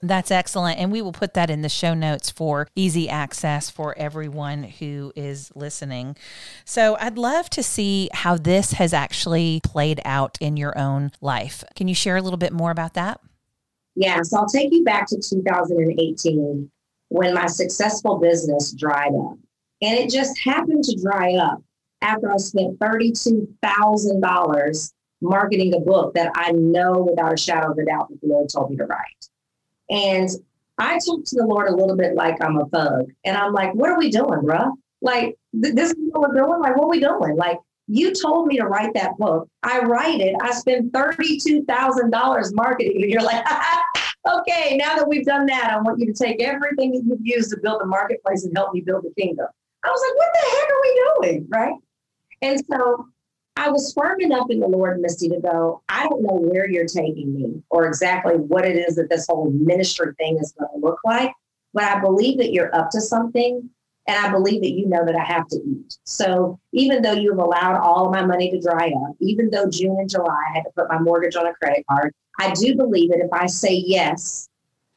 That's 0.00 0.30
excellent. 0.30 0.78
And 0.78 0.92
we 0.92 1.02
will 1.02 1.12
put 1.12 1.34
that 1.34 1.50
in 1.50 1.62
the 1.62 1.68
show 1.68 1.92
notes 1.92 2.30
for 2.30 2.68
easy 2.76 3.08
access 3.08 3.68
for 3.68 3.98
everyone 3.98 4.62
who 4.62 5.12
is 5.16 5.50
listening. 5.56 6.16
So 6.64 6.96
I'd 7.00 7.18
love 7.18 7.50
to 7.50 7.64
see 7.64 8.08
how 8.12 8.36
this 8.36 8.70
has 8.72 8.92
actually 8.92 9.60
played 9.64 10.00
out 10.04 10.38
in 10.40 10.56
your 10.56 10.78
own 10.78 11.10
life. 11.20 11.64
Can 11.74 11.88
you 11.88 11.96
share 11.96 12.16
a 12.16 12.22
little 12.22 12.38
bit 12.38 12.52
more 12.52 12.70
about 12.70 12.94
that? 12.94 13.20
Yeah, 13.96 14.22
so 14.22 14.38
I'll 14.38 14.46
take 14.46 14.72
you 14.72 14.84
back 14.84 15.08
to 15.08 15.16
2018 15.16 16.70
when 17.08 17.34
my 17.34 17.46
successful 17.46 18.18
business 18.18 18.72
dried 18.72 19.14
up. 19.14 19.36
And 19.82 19.98
it 19.98 20.10
just 20.10 20.38
happened 20.38 20.84
to 20.84 20.96
dry 21.02 21.34
up 21.34 21.60
after 22.02 22.32
I 22.32 22.36
spent 22.36 22.78
$32,000 22.78 24.92
marketing 25.20 25.74
a 25.74 25.80
book 25.80 26.14
that 26.14 26.30
I 26.36 26.52
know 26.52 27.04
without 27.08 27.32
a 27.32 27.36
shadow 27.36 27.72
of 27.72 27.78
a 27.78 27.84
doubt 27.84 28.10
that 28.10 28.20
the 28.20 28.28
Lord 28.28 28.48
told 28.48 28.70
me 28.70 28.76
to 28.76 28.84
write. 28.84 29.28
And 29.90 30.28
I 30.78 30.98
talk 31.04 31.24
to 31.24 31.36
the 31.36 31.46
Lord 31.46 31.68
a 31.68 31.74
little 31.74 31.96
bit 31.96 32.14
like 32.14 32.42
I'm 32.42 32.58
a 32.58 32.66
thug. 32.66 33.10
And 33.24 33.36
I'm 33.36 33.52
like, 33.52 33.74
what 33.74 33.90
are 33.90 33.98
we 33.98 34.10
doing, 34.10 34.40
bruh? 34.40 34.72
Like, 35.00 35.36
th- 35.60 35.74
this 35.74 35.90
is 35.90 35.96
what 36.10 36.28
we're 36.30 36.36
doing? 36.36 36.60
Like, 36.60 36.76
what 36.76 36.84
are 36.84 36.90
we 36.90 37.00
doing? 37.00 37.36
Like, 37.36 37.58
you 37.88 38.12
told 38.12 38.46
me 38.46 38.58
to 38.58 38.66
write 38.66 38.92
that 38.94 39.16
book. 39.16 39.48
I 39.62 39.80
write 39.80 40.20
it. 40.20 40.36
I 40.40 40.52
spend 40.52 40.92
$32,000 40.92 42.54
marketing. 42.54 43.02
And 43.02 43.10
you're 43.10 43.22
like, 43.22 43.44
okay, 44.30 44.76
now 44.76 44.96
that 44.96 45.08
we've 45.08 45.24
done 45.24 45.46
that, 45.46 45.72
I 45.72 45.80
want 45.80 45.98
you 45.98 46.06
to 46.06 46.12
take 46.12 46.42
everything 46.42 46.92
that 46.92 47.02
you've 47.04 47.26
used 47.26 47.50
to 47.50 47.58
build 47.60 47.80
the 47.80 47.86
marketplace 47.86 48.44
and 48.44 48.56
help 48.56 48.74
me 48.74 48.82
build 48.82 49.04
the 49.04 49.20
kingdom. 49.20 49.46
I 49.84 49.90
was 49.90 50.00
like, 50.06 50.16
what 50.16 50.32
the 50.34 50.50
heck 50.56 50.70
are 50.70 50.82
we 50.82 51.32
doing? 51.32 51.46
Right. 51.48 51.74
And 52.42 52.62
so 52.70 53.08
I 53.58 53.70
was 53.70 53.92
firm 53.92 54.20
enough 54.20 54.46
in 54.50 54.60
the 54.60 54.68
Lord, 54.68 55.00
Misty, 55.00 55.28
to 55.30 55.40
go, 55.40 55.82
I 55.88 56.08
don't 56.08 56.22
know 56.22 56.36
where 56.36 56.70
you're 56.70 56.86
taking 56.86 57.34
me 57.34 57.60
or 57.70 57.88
exactly 57.88 58.34
what 58.34 58.64
it 58.64 58.76
is 58.76 58.94
that 58.94 59.10
this 59.10 59.26
whole 59.28 59.50
ministry 59.50 60.14
thing 60.16 60.38
is 60.40 60.54
going 60.56 60.70
to 60.72 60.86
look 60.86 61.00
like, 61.04 61.32
but 61.74 61.82
I 61.82 61.98
believe 61.98 62.38
that 62.38 62.52
you're 62.52 62.72
up 62.72 62.90
to 62.90 63.00
something. 63.00 63.68
And 64.06 64.16
I 64.16 64.30
believe 64.30 64.62
that 64.62 64.70
you 64.70 64.88
know 64.88 65.04
that 65.04 65.16
I 65.16 65.24
have 65.24 65.48
to 65.48 65.56
eat. 65.56 65.98
So 66.04 66.58
even 66.72 67.02
though 67.02 67.12
you've 67.12 67.36
allowed 67.36 67.80
all 67.80 68.06
of 68.06 68.12
my 68.12 68.24
money 68.24 68.50
to 68.50 68.60
dry 68.60 68.86
up, 68.86 69.16
even 69.20 69.50
though 69.50 69.68
June 69.68 69.98
and 69.98 70.08
July 70.08 70.34
I 70.48 70.54
had 70.54 70.62
to 70.62 70.70
put 70.74 70.88
my 70.88 70.98
mortgage 70.98 71.36
on 71.36 71.46
a 71.46 71.52
credit 71.52 71.84
card, 71.90 72.14
I 72.40 72.52
do 72.52 72.74
believe 72.74 73.10
that 73.10 73.18
if 73.18 73.30
I 73.32 73.46
say 73.46 73.74
yes 73.74 74.48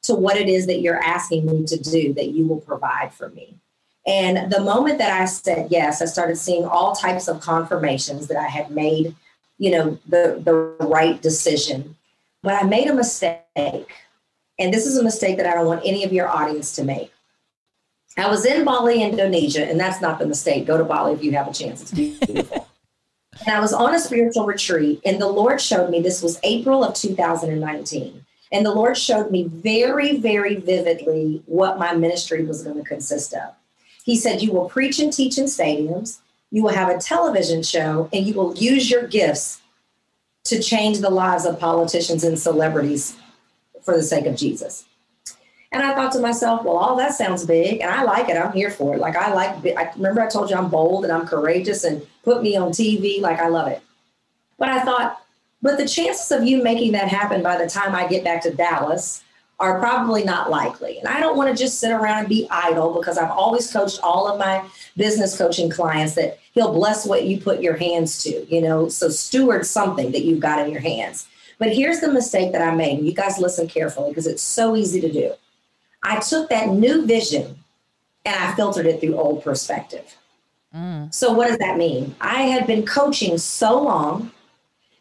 to 0.04 0.16
what 0.16 0.38
it 0.38 0.48
is 0.48 0.66
that 0.68 0.80
you're 0.80 1.04
asking 1.04 1.46
me 1.46 1.66
to 1.66 1.78
do, 1.78 2.14
that 2.14 2.30
you 2.30 2.48
will 2.48 2.62
provide 2.62 3.14
for 3.14 3.30
me. 3.30 3.58
And 4.06 4.52
the 4.52 4.62
moment 4.62 4.98
that 4.98 5.12
I 5.12 5.26
said 5.26 5.68
yes, 5.70 6.02
I 6.02 6.06
started 6.06 6.38
seeing 6.38 6.66
all 6.66 6.96
types 6.96 7.28
of 7.28 7.40
confirmations 7.40 8.28
that 8.28 8.38
I 8.38 8.48
had 8.48 8.72
made, 8.72 9.16
you 9.60 9.72
know, 9.72 10.00
the, 10.08 10.42
the 10.44 10.54
right 10.86 11.22
decision. 11.22 11.96
But 12.42 12.62
I 12.62 12.66
made 12.66 12.88
a 12.88 12.96
mistake. 12.96 13.94
And 14.58 14.74
this 14.74 14.86
is 14.86 14.98
a 14.98 15.04
mistake 15.04 15.38
that 15.38 15.46
I 15.46 15.54
don't 15.54 15.68
want 15.68 15.82
any 15.86 16.04
of 16.04 16.12
your 16.12 16.28
audience 16.28 16.74
to 16.76 16.84
make. 16.84 17.12
I 18.18 18.28
was 18.28 18.46
in 18.46 18.66
Bali, 18.66 19.02
Indonesia, 19.02 19.66
and 19.66 19.80
that's 19.80 20.02
not 20.02 20.20
the 20.20 20.26
mistake. 20.26 20.68
Go 20.68 20.78
to 20.78 20.84
Bali 20.84 21.14
if 21.14 21.24
you 21.24 21.32
have 21.34 21.48
a 21.48 21.54
chance. 21.54 21.82
It's 21.82 21.92
beautiful. 21.92 22.68
and 23.46 23.56
I 23.56 23.60
was 23.60 23.72
on 23.72 23.96
a 23.96 24.00
spiritual 24.00 24.46
retreat, 24.46 25.00
and 25.06 25.22
the 25.22 25.28
Lord 25.28 25.62
showed 25.62 25.90
me 25.90 26.02
this 26.02 26.22
was 26.22 26.40
April 26.44 26.84
of 26.84 26.94
2019. 26.94 28.26
And 28.52 28.66
the 28.66 28.74
Lord 28.74 28.98
showed 28.98 29.32
me 29.32 29.48
very, 29.48 30.18
very 30.18 30.58
vividly 30.58 31.42
what 31.46 31.80
my 31.80 31.94
ministry 31.94 32.44
was 32.44 32.64
going 32.64 32.76
to 32.76 32.84
consist 32.84 33.34
of. 33.34 33.54
He 34.12 34.18
said, 34.18 34.42
You 34.42 34.52
will 34.52 34.68
preach 34.68 35.00
and 35.00 35.14
teach 35.14 35.38
in 35.38 35.46
stadiums, 35.46 36.20
you 36.52 36.64
will 36.64 36.74
have 36.74 36.90
a 36.90 36.98
television 36.98 37.64
show, 37.64 38.10
and 38.12 38.28
you 38.28 38.34
will 38.34 38.54
use 38.58 38.92
your 38.92 39.08
gifts 39.08 39.62
to 40.44 40.62
change 40.62 41.00
the 41.00 41.10
lives 41.10 41.46
of 41.46 41.58
politicians 41.58 42.26
and 42.26 42.38
celebrities 42.38 43.16
for 43.84 43.96
the 43.96 44.04
sake 44.04 44.26
of 44.26 44.36
Jesus. 44.36 44.84
And 45.72 45.82
I 45.82 45.96
thought 45.96 46.12
to 46.12 46.20
myself, 46.20 46.66
well, 46.66 46.76
all 46.76 46.98
that 46.98 47.14
sounds 47.14 47.46
big, 47.46 47.80
and 47.80 47.90
I 47.90 48.04
like 48.04 48.28
it. 48.28 48.36
I'm 48.36 48.52
here 48.52 48.70
for 48.70 48.96
it. 48.96 49.00
Like 49.00 49.16
I 49.16 49.34
like. 49.34 49.66
I 49.78 49.94
remember 49.96 50.20
I 50.20 50.28
told 50.28 50.50
you 50.50 50.58
I'm 50.58 50.70
bold 50.70 51.06
and 51.06 51.14
I'm 51.14 51.26
courageous, 51.26 51.86
and 51.86 52.06
put 52.24 52.44
me 52.44 52.58
on 52.58 52.72
TV. 52.72 53.22
Like 53.22 53.40
I 53.40 53.48
love 53.48 53.70
it. 53.70 53.82
But 54.60 54.68
I 54.68 54.84
thought, 54.84 55.24
but 55.62 55.78
the 55.78 55.88
chances 55.88 56.30
of 56.34 56.44
you 56.44 56.62
making 56.62 56.92
that 56.92 57.08
happen 57.08 57.42
by 57.42 57.56
the 57.56 57.70
time 57.70 57.96
I 57.96 58.10
get 58.10 58.26
back 58.26 58.42
to 58.42 58.52
Dallas 58.52 59.24
are 59.62 59.78
probably 59.78 60.24
not 60.24 60.50
likely. 60.50 60.98
And 60.98 61.08
I 61.08 61.20
don't 61.20 61.38
want 61.38 61.56
to 61.56 61.64
just 61.64 61.80
sit 61.80 61.92
around 61.92 62.18
and 62.18 62.28
be 62.28 62.48
idle 62.50 62.96
because 62.96 63.20
I've 63.20 63.30
always 63.30 63.72
coached 63.72 64.00
all 64.02 64.28
of 64.28 64.40
my 64.40 64.68
business 64.98 65.38
coaching 65.38 65.70
clients 65.70 66.16
that 66.16 66.40
he'll 66.54 66.74
bless 66.74 67.06
what 67.06 67.26
you 67.26 67.40
put 67.40 67.62
your 67.62 67.78
hands 67.78 68.24
to, 68.24 68.44
you 68.54 68.60
know, 68.60 68.90
so 68.90 69.08
steward 69.08 69.68
something 69.68 70.12
that 70.14 70.24
you've 70.24 70.40
got 70.40 70.66
in 70.66 70.72
your 70.72 70.82
hands. 70.82 71.28
But 71.60 71.76
here's 71.76 72.00
the 72.00 72.12
mistake 72.12 72.54
that 72.54 72.62
I 72.64 72.74
made. 72.74 73.04
You 73.04 73.14
guys 73.14 73.38
listen 73.38 73.68
carefully 73.68 74.10
because 74.10 74.26
it's 74.26 74.42
so 74.42 74.76
easy 74.76 75.00
to 75.00 75.12
do. 75.12 75.34
I 76.02 76.20
took 76.20 76.50
that 76.50 76.70
new 76.70 77.06
vision 77.06 77.60
and 78.26 78.36
I 78.36 78.56
filtered 78.56 78.88
it 78.88 79.00
through 79.00 79.16
old 79.16 79.44
perspective. 79.44 80.18
Mm. 80.76 81.14
So, 81.14 81.34
what 81.34 81.50
does 81.50 81.60
that 81.60 81.78
mean? 81.78 82.16
I 82.20 82.44
had 82.44 82.66
been 82.66 82.84
coaching 82.84 83.38
so 83.38 83.80
long 83.80 84.32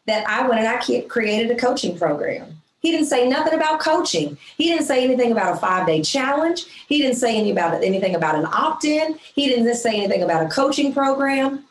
that 0.04 0.28
I 0.28 0.46
went 0.46 0.60
and 0.60 0.68
I 0.68 1.06
created 1.08 1.50
a 1.50 1.58
coaching 1.58 1.96
program. 1.96 2.59
He 2.80 2.90
didn't 2.90 3.06
say 3.06 3.28
nothing 3.28 3.54
about 3.54 3.80
coaching. 3.80 4.36
He 4.56 4.68
didn't 4.68 4.86
say 4.86 5.04
anything 5.04 5.32
about 5.32 5.54
a 5.54 5.56
five 5.58 5.86
day 5.86 6.02
challenge. 6.02 6.64
He 6.88 6.98
didn't 6.98 7.16
say 7.16 7.36
any 7.36 7.50
about 7.50 7.82
anything 7.84 8.14
about 8.14 8.36
an 8.36 8.46
opt 8.46 8.84
in. 8.84 9.18
He 9.34 9.48
didn't 9.48 9.74
say 9.74 9.96
anything 9.96 10.22
about 10.22 10.44
a 10.44 10.48
coaching 10.48 10.92
program. 10.92 11.64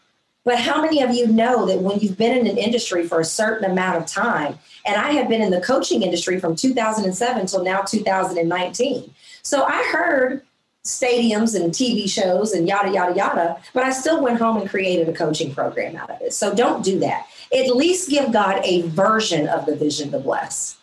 But 0.46 0.60
how 0.60 0.82
many 0.82 1.02
of 1.02 1.14
you 1.14 1.28
know 1.28 1.66
that 1.66 1.82
when 1.82 2.00
you've 2.00 2.18
been 2.18 2.38
in 2.38 2.48
an 2.48 2.58
industry 2.58 3.08
for 3.08 3.20
a 3.20 3.26
certain 3.26 3.70
amount 3.70 3.98
of 3.98 4.06
time, 4.06 4.58
and 4.86 4.96
I 4.96 5.12
have 5.12 5.28
been 5.28 5.42
in 5.42 5.52
the 5.52 5.62
coaching 5.62 6.02
industry 6.02 6.40
from 6.40 6.56
2007 6.56 7.46
till 7.46 7.64
now 7.64 7.82
2019. 7.82 9.14
So 9.44 9.64
I 9.66 9.84
heard 9.92 10.42
stadiums 10.84 11.60
and 11.60 11.74
TV 11.74 12.10
shows 12.10 12.54
and 12.54 12.68
yada, 12.68 12.92
yada, 12.92 13.16
yada, 13.16 13.58
but 13.74 13.84
I 13.84 13.92
still 13.92 14.24
went 14.24 14.40
home 14.40 14.58
and 14.58 14.70
created 14.70 15.10
a 15.10 15.14
coaching 15.14 15.54
program 15.54 15.96
out 15.96 16.10
of 16.10 16.22
it. 16.22 16.34
So 16.34 16.56
don't 16.56 16.84
do 16.84 17.00
that. 17.00 17.28
At 17.54 17.76
least 17.76 18.10
give 18.10 18.32
God 18.32 18.62
a 18.64 18.84
version 18.84 19.48
of 19.48 19.66
the 19.66 19.76
vision 19.76 20.10
to 20.12 20.20
bless. 20.20 20.79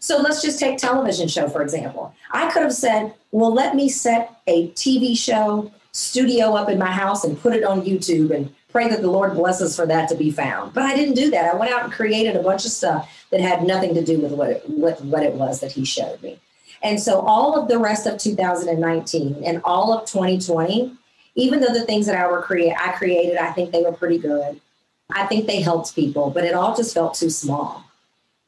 So 0.00 0.18
let's 0.18 0.42
just 0.42 0.58
take 0.58 0.78
television 0.78 1.28
show, 1.28 1.48
for 1.48 1.62
example. 1.62 2.14
I 2.30 2.50
could 2.50 2.62
have 2.62 2.74
said, 2.74 3.14
well, 3.32 3.52
let 3.52 3.74
me 3.74 3.88
set 3.88 4.40
a 4.46 4.68
TV 4.70 5.16
show 5.16 5.72
studio 5.92 6.54
up 6.54 6.68
in 6.68 6.78
my 6.78 6.90
house 6.90 7.24
and 7.24 7.40
put 7.40 7.54
it 7.54 7.64
on 7.64 7.82
YouTube 7.82 8.30
and 8.30 8.54
pray 8.68 8.88
that 8.88 9.00
the 9.00 9.10
Lord 9.10 9.34
blesses 9.34 9.74
for 9.74 9.86
that 9.86 10.08
to 10.10 10.14
be 10.14 10.30
found. 10.30 10.74
But 10.74 10.84
I 10.84 10.94
didn't 10.94 11.14
do 11.14 11.30
that. 11.30 11.52
I 11.52 11.56
went 11.56 11.72
out 11.72 11.84
and 11.84 11.92
created 11.92 12.36
a 12.36 12.42
bunch 12.42 12.64
of 12.64 12.70
stuff 12.70 13.26
that 13.30 13.40
had 13.40 13.64
nothing 13.64 13.94
to 13.94 14.04
do 14.04 14.20
with 14.20 14.32
what 14.32 14.50
it, 14.50 14.64
with 14.68 15.02
what 15.02 15.22
it 15.22 15.34
was 15.34 15.60
that 15.60 15.72
he 15.72 15.84
showed 15.84 16.22
me. 16.22 16.38
And 16.82 17.00
so 17.00 17.20
all 17.20 17.58
of 17.58 17.68
the 17.68 17.78
rest 17.78 18.06
of 18.06 18.18
2019 18.18 19.42
and 19.44 19.60
all 19.64 19.92
of 19.92 20.06
2020, 20.08 20.96
even 21.34 21.60
though 21.60 21.72
the 21.72 21.84
things 21.84 22.06
that 22.06 22.16
I 22.16 22.30
were 22.30 22.42
create 22.42 22.74
I 22.78 22.92
created, 22.92 23.36
I 23.36 23.52
think 23.52 23.72
they 23.72 23.82
were 23.82 23.92
pretty 23.92 24.18
good. 24.18 24.60
I 25.10 25.26
think 25.26 25.46
they 25.46 25.60
helped 25.60 25.94
people, 25.94 26.30
but 26.30 26.44
it 26.44 26.54
all 26.54 26.76
just 26.76 26.94
felt 26.94 27.14
too 27.14 27.30
small. 27.30 27.84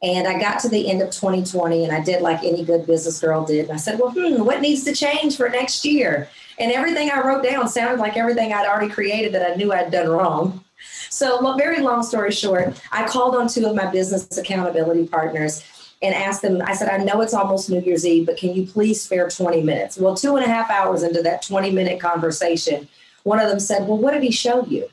And 0.02 0.26
I 0.26 0.38
got 0.40 0.60
to 0.60 0.68
the 0.68 0.90
end 0.90 1.02
of 1.02 1.10
2020 1.10 1.84
and 1.84 1.92
I 1.92 2.00
did 2.00 2.22
like 2.22 2.42
any 2.42 2.64
good 2.64 2.86
business 2.86 3.20
girl 3.20 3.44
did. 3.44 3.66
And 3.66 3.72
I 3.72 3.76
said, 3.76 3.98
well, 3.98 4.10
hmm, 4.10 4.42
what 4.44 4.62
needs 4.62 4.82
to 4.84 4.94
change 4.94 5.36
for 5.36 5.48
next 5.50 5.84
year? 5.84 6.28
And 6.58 6.72
everything 6.72 7.10
I 7.10 7.20
wrote 7.20 7.42
down 7.42 7.68
sounded 7.68 8.00
like 8.00 8.16
everything 8.16 8.52
I'd 8.52 8.66
already 8.66 8.90
created 8.90 9.32
that 9.34 9.50
I 9.50 9.54
knew 9.56 9.72
I'd 9.72 9.90
done 9.90 10.08
wrong. 10.08 10.64
So, 11.10 11.54
very 11.56 11.80
long 11.80 12.02
story 12.02 12.32
short, 12.32 12.80
I 12.92 13.06
called 13.06 13.34
on 13.34 13.48
two 13.48 13.66
of 13.66 13.74
my 13.74 13.90
business 13.90 14.38
accountability 14.38 15.06
partners 15.06 15.62
and 16.02 16.14
asked 16.14 16.40
them, 16.40 16.62
I 16.64 16.74
said, 16.74 16.88
I 16.88 16.98
know 16.98 17.20
it's 17.20 17.34
almost 17.34 17.68
New 17.68 17.80
Year's 17.80 18.06
Eve, 18.06 18.26
but 18.26 18.38
can 18.38 18.54
you 18.54 18.66
please 18.66 19.02
spare 19.02 19.28
20 19.28 19.62
minutes? 19.62 19.98
Well, 19.98 20.14
two 20.14 20.36
and 20.36 20.44
a 20.44 20.48
half 20.48 20.70
hours 20.70 21.02
into 21.02 21.22
that 21.22 21.42
20 21.42 21.70
minute 21.72 22.00
conversation, 22.00 22.88
one 23.24 23.38
of 23.38 23.48
them 23.48 23.60
said, 23.60 23.86
Well, 23.86 23.98
what 23.98 24.12
did 24.12 24.22
he 24.22 24.30
show 24.30 24.64
you? 24.64 24.88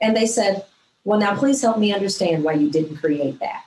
And 0.00 0.16
they 0.16 0.26
said, 0.26 0.64
Well, 1.04 1.18
now 1.18 1.36
please 1.36 1.60
help 1.62 1.78
me 1.78 1.92
understand 1.92 2.44
why 2.44 2.52
you 2.52 2.70
didn't 2.70 2.98
create 2.98 3.40
that. 3.40 3.64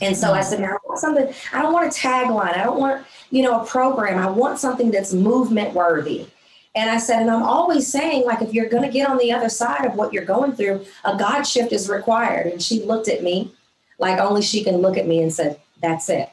And 0.00 0.16
so 0.16 0.32
I 0.32 0.40
mm-hmm. 0.40 0.48
said, 0.48 0.60
"Now 0.60 0.72
I 0.72 0.78
want 0.86 1.00
something, 1.00 1.34
I 1.52 1.62
don't 1.62 1.72
want 1.72 1.86
a 1.86 1.98
tagline. 1.98 2.56
I 2.56 2.64
don't 2.64 2.78
want, 2.78 3.06
you 3.30 3.42
know, 3.42 3.60
a 3.60 3.66
program. 3.66 4.18
I 4.18 4.28
want 4.28 4.58
something 4.58 4.90
that's 4.90 5.12
movement 5.12 5.74
worthy. 5.74 6.26
And 6.74 6.90
I 6.90 6.98
said, 6.98 7.22
and 7.22 7.30
I'm 7.30 7.42
always 7.42 7.86
saying, 7.86 8.26
like, 8.26 8.42
if 8.42 8.52
you're 8.52 8.68
going 8.68 8.82
to 8.82 8.90
get 8.90 9.08
on 9.08 9.16
the 9.16 9.32
other 9.32 9.48
side 9.48 9.86
of 9.86 9.94
what 9.94 10.12
you're 10.12 10.26
going 10.26 10.52
through, 10.52 10.84
a 11.04 11.16
God 11.16 11.44
shift 11.44 11.72
is 11.72 11.88
required. 11.88 12.46
And 12.48 12.62
she 12.62 12.82
looked 12.82 13.08
at 13.08 13.22
me 13.22 13.50
like 13.98 14.18
only 14.18 14.42
she 14.42 14.62
can 14.62 14.76
look 14.76 14.98
at 14.98 15.06
me 15.06 15.22
and 15.22 15.32
said, 15.32 15.58
that's 15.80 16.10
it, 16.10 16.28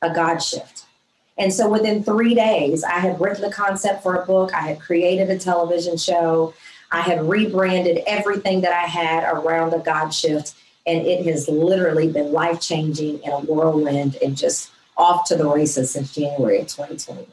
a 0.00 0.12
God 0.12 0.38
shift. 0.38 0.86
And 1.38 1.52
so 1.52 1.68
within 1.68 2.02
three 2.04 2.34
days, 2.34 2.84
I 2.84 2.98
had 2.98 3.20
written 3.20 3.42
the 3.42 3.52
concept 3.52 4.02
for 4.02 4.16
a 4.16 4.26
book, 4.26 4.54
I 4.54 4.60
had 4.60 4.80
created 4.80 5.30
a 5.30 5.38
television 5.38 5.96
show, 5.96 6.54
I 6.90 7.00
had 7.00 7.28
rebranded 7.28 8.02
everything 8.06 8.60
that 8.62 8.72
I 8.72 8.86
had 8.86 9.24
around 9.24 9.70
the 9.70 9.78
God 9.78 10.10
shift. 10.10 10.54
And 10.86 11.06
it 11.06 11.24
has 11.26 11.48
literally 11.48 12.10
been 12.10 12.32
life 12.32 12.60
changing 12.60 13.22
in 13.22 13.30
a 13.30 13.40
whirlwind 13.40 14.16
and 14.22 14.36
just 14.36 14.70
off 14.96 15.26
to 15.28 15.36
the 15.36 15.46
races 15.46 15.90
since 15.90 16.14
January 16.14 16.60
of 16.60 16.66
2021. 16.66 17.26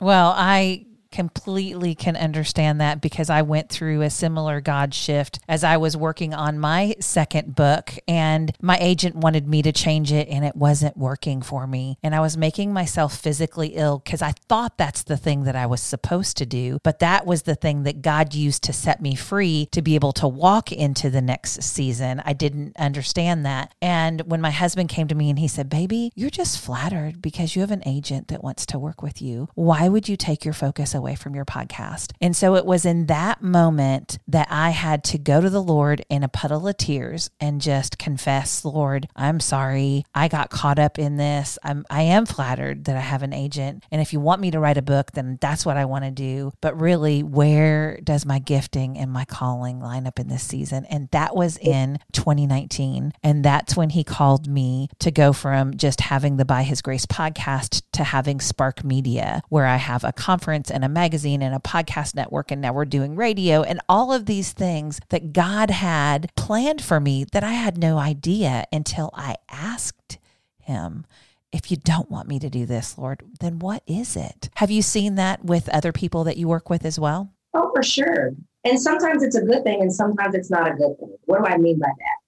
Well, 0.00 0.34
I 0.36 0.84
completely 1.12 1.94
can 1.94 2.16
understand 2.16 2.80
that 2.80 3.00
because 3.00 3.30
I 3.30 3.42
went 3.42 3.68
through 3.68 4.02
a 4.02 4.10
similar 4.10 4.60
God 4.60 4.94
shift 4.94 5.38
as 5.48 5.62
I 5.62 5.76
was 5.76 5.96
working 5.96 6.34
on 6.34 6.58
my 6.58 6.96
second 7.00 7.54
book 7.54 7.94
and 8.08 8.52
my 8.60 8.78
agent 8.80 9.16
wanted 9.16 9.46
me 9.46 9.62
to 9.62 9.72
change 9.72 10.12
it 10.12 10.28
and 10.28 10.44
it 10.44 10.56
wasn't 10.56 10.96
working 10.96 11.42
for 11.42 11.66
me. 11.66 11.98
And 12.02 12.14
I 12.14 12.20
was 12.20 12.36
making 12.36 12.72
myself 12.72 13.16
physically 13.16 13.68
ill 13.74 13.98
because 13.98 14.22
I 14.22 14.32
thought 14.48 14.78
that's 14.78 15.02
the 15.02 15.16
thing 15.16 15.44
that 15.44 15.56
I 15.56 15.66
was 15.66 15.80
supposed 15.80 16.36
to 16.38 16.46
do. 16.46 16.78
But 16.82 16.98
that 17.00 17.26
was 17.26 17.42
the 17.42 17.54
thing 17.54 17.82
that 17.84 18.02
God 18.02 18.34
used 18.34 18.62
to 18.64 18.72
set 18.72 19.02
me 19.02 19.14
free 19.14 19.68
to 19.72 19.82
be 19.82 19.94
able 19.94 20.12
to 20.14 20.26
walk 20.26 20.72
into 20.72 21.10
the 21.10 21.22
next 21.22 21.62
season. 21.62 22.22
I 22.24 22.32
didn't 22.32 22.76
understand 22.76 23.44
that. 23.46 23.74
And 23.82 24.22
when 24.22 24.40
my 24.40 24.50
husband 24.50 24.88
came 24.88 25.08
to 25.08 25.14
me 25.14 25.30
and 25.30 25.38
he 25.38 25.48
said, 25.48 25.68
Baby, 25.68 26.10
you're 26.14 26.30
just 26.30 26.60
flattered 26.60 27.20
because 27.20 27.54
you 27.54 27.60
have 27.60 27.70
an 27.70 27.82
agent 27.86 28.28
that 28.28 28.42
wants 28.42 28.66
to 28.66 28.78
work 28.78 29.02
with 29.02 29.20
you. 29.20 29.48
Why 29.54 29.88
would 29.88 30.08
you 30.08 30.16
take 30.16 30.44
your 30.44 30.54
focus 30.54 30.94
away? 30.94 31.01
Away 31.02 31.16
from 31.16 31.34
your 31.34 31.44
podcast. 31.44 32.12
And 32.20 32.36
so 32.36 32.54
it 32.54 32.64
was 32.64 32.84
in 32.84 33.06
that 33.06 33.42
moment 33.42 34.20
that 34.28 34.46
I 34.50 34.70
had 34.70 35.02
to 35.04 35.18
go 35.18 35.40
to 35.40 35.50
the 35.50 35.62
Lord 35.62 36.06
in 36.08 36.22
a 36.22 36.28
puddle 36.28 36.68
of 36.68 36.76
tears 36.76 37.28
and 37.40 37.60
just 37.60 37.98
confess, 37.98 38.64
Lord, 38.64 39.08
I'm 39.16 39.40
sorry. 39.40 40.04
I 40.14 40.28
got 40.28 40.50
caught 40.50 40.78
up 40.78 41.00
in 41.00 41.16
this. 41.16 41.58
I'm 41.64 41.84
I 41.90 42.02
am 42.02 42.24
flattered 42.24 42.84
that 42.84 42.96
I 42.96 43.00
have 43.00 43.24
an 43.24 43.32
agent. 43.32 43.82
And 43.90 44.00
if 44.00 44.12
you 44.12 44.20
want 44.20 44.40
me 44.40 44.52
to 44.52 44.60
write 44.60 44.76
a 44.76 44.82
book, 44.82 45.10
then 45.10 45.38
that's 45.40 45.66
what 45.66 45.76
I 45.76 45.86
want 45.86 46.04
to 46.04 46.12
do. 46.12 46.52
But 46.60 46.80
really, 46.80 47.24
where 47.24 47.98
does 48.04 48.24
my 48.24 48.38
gifting 48.38 48.96
and 48.96 49.10
my 49.10 49.24
calling 49.24 49.80
line 49.80 50.06
up 50.06 50.20
in 50.20 50.28
this 50.28 50.44
season? 50.44 50.84
And 50.84 51.08
that 51.10 51.34
was 51.34 51.56
in 51.58 51.98
2019. 52.12 53.12
And 53.24 53.44
that's 53.44 53.76
when 53.76 53.90
he 53.90 54.04
called 54.04 54.46
me 54.48 54.88
to 55.00 55.10
go 55.10 55.32
from 55.32 55.76
just 55.76 56.00
having 56.00 56.36
the 56.36 56.44
By 56.44 56.62
His 56.62 56.80
Grace 56.80 57.06
podcast 57.06 57.82
to 57.92 58.04
having 58.04 58.40
Spark 58.40 58.84
Media, 58.84 59.42
where 59.48 59.66
I 59.66 59.76
have 59.76 60.04
a 60.04 60.12
conference 60.12 60.70
and 60.70 60.84
a 60.84 60.88
magazine 60.92 61.42
and 61.42 61.54
a 61.54 61.58
podcast 61.58 62.14
network, 62.14 62.50
and 62.50 62.60
now 62.60 62.72
we're 62.72 62.84
doing 62.84 63.16
radio 63.16 63.62
and 63.62 63.80
all 63.88 64.12
of 64.12 64.26
these 64.26 64.52
things 64.52 65.00
that 65.08 65.32
God 65.32 65.70
had 65.70 66.30
planned 66.36 66.82
for 66.82 67.00
me 67.00 67.24
that 67.32 67.42
I 67.42 67.52
had 67.52 67.78
no 67.78 67.98
idea 67.98 68.64
until 68.72 69.10
I 69.14 69.36
asked 69.50 70.18
Him. 70.58 71.06
If 71.52 71.70
you 71.70 71.76
don't 71.76 72.10
want 72.10 72.28
me 72.28 72.38
to 72.38 72.48
do 72.48 72.64
this, 72.64 72.96
Lord, 72.96 73.22
then 73.40 73.58
what 73.58 73.82
is 73.86 74.16
it? 74.16 74.48
Have 74.54 74.70
you 74.70 74.82
seen 74.82 75.16
that 75.16 75.44
with 75.44 75.68
other 75.68 75.92
people 75.92 76.24
that 76.24 76.36
you 76.36 76.48
work 76.48 76.70
with 76.70 76.84
as 76.84 76.98
well? 76.98 77.30
Oh, 77.54 77.70
for 77.74 77.82
sure. 77.82 78.32
And 78.64 78.80
sometimes 78.80 79.22
it's 79.22 79.36
a 79.36 79.42
good 79.42 79.64
thing 79.64 79.82
and 79.82 79.92
sometimes 79.92 80.34
it's 80.34 80.50
not 80.50 80.70
a 80.70 80.74
good 80.74 80.98
thing. 80.98 81.16
What 81.24 81.44
do 81.44 81.46
I 81.46 81.58
mean 81.58 81.78
by 81.78 81.88
that? 81.88 82.22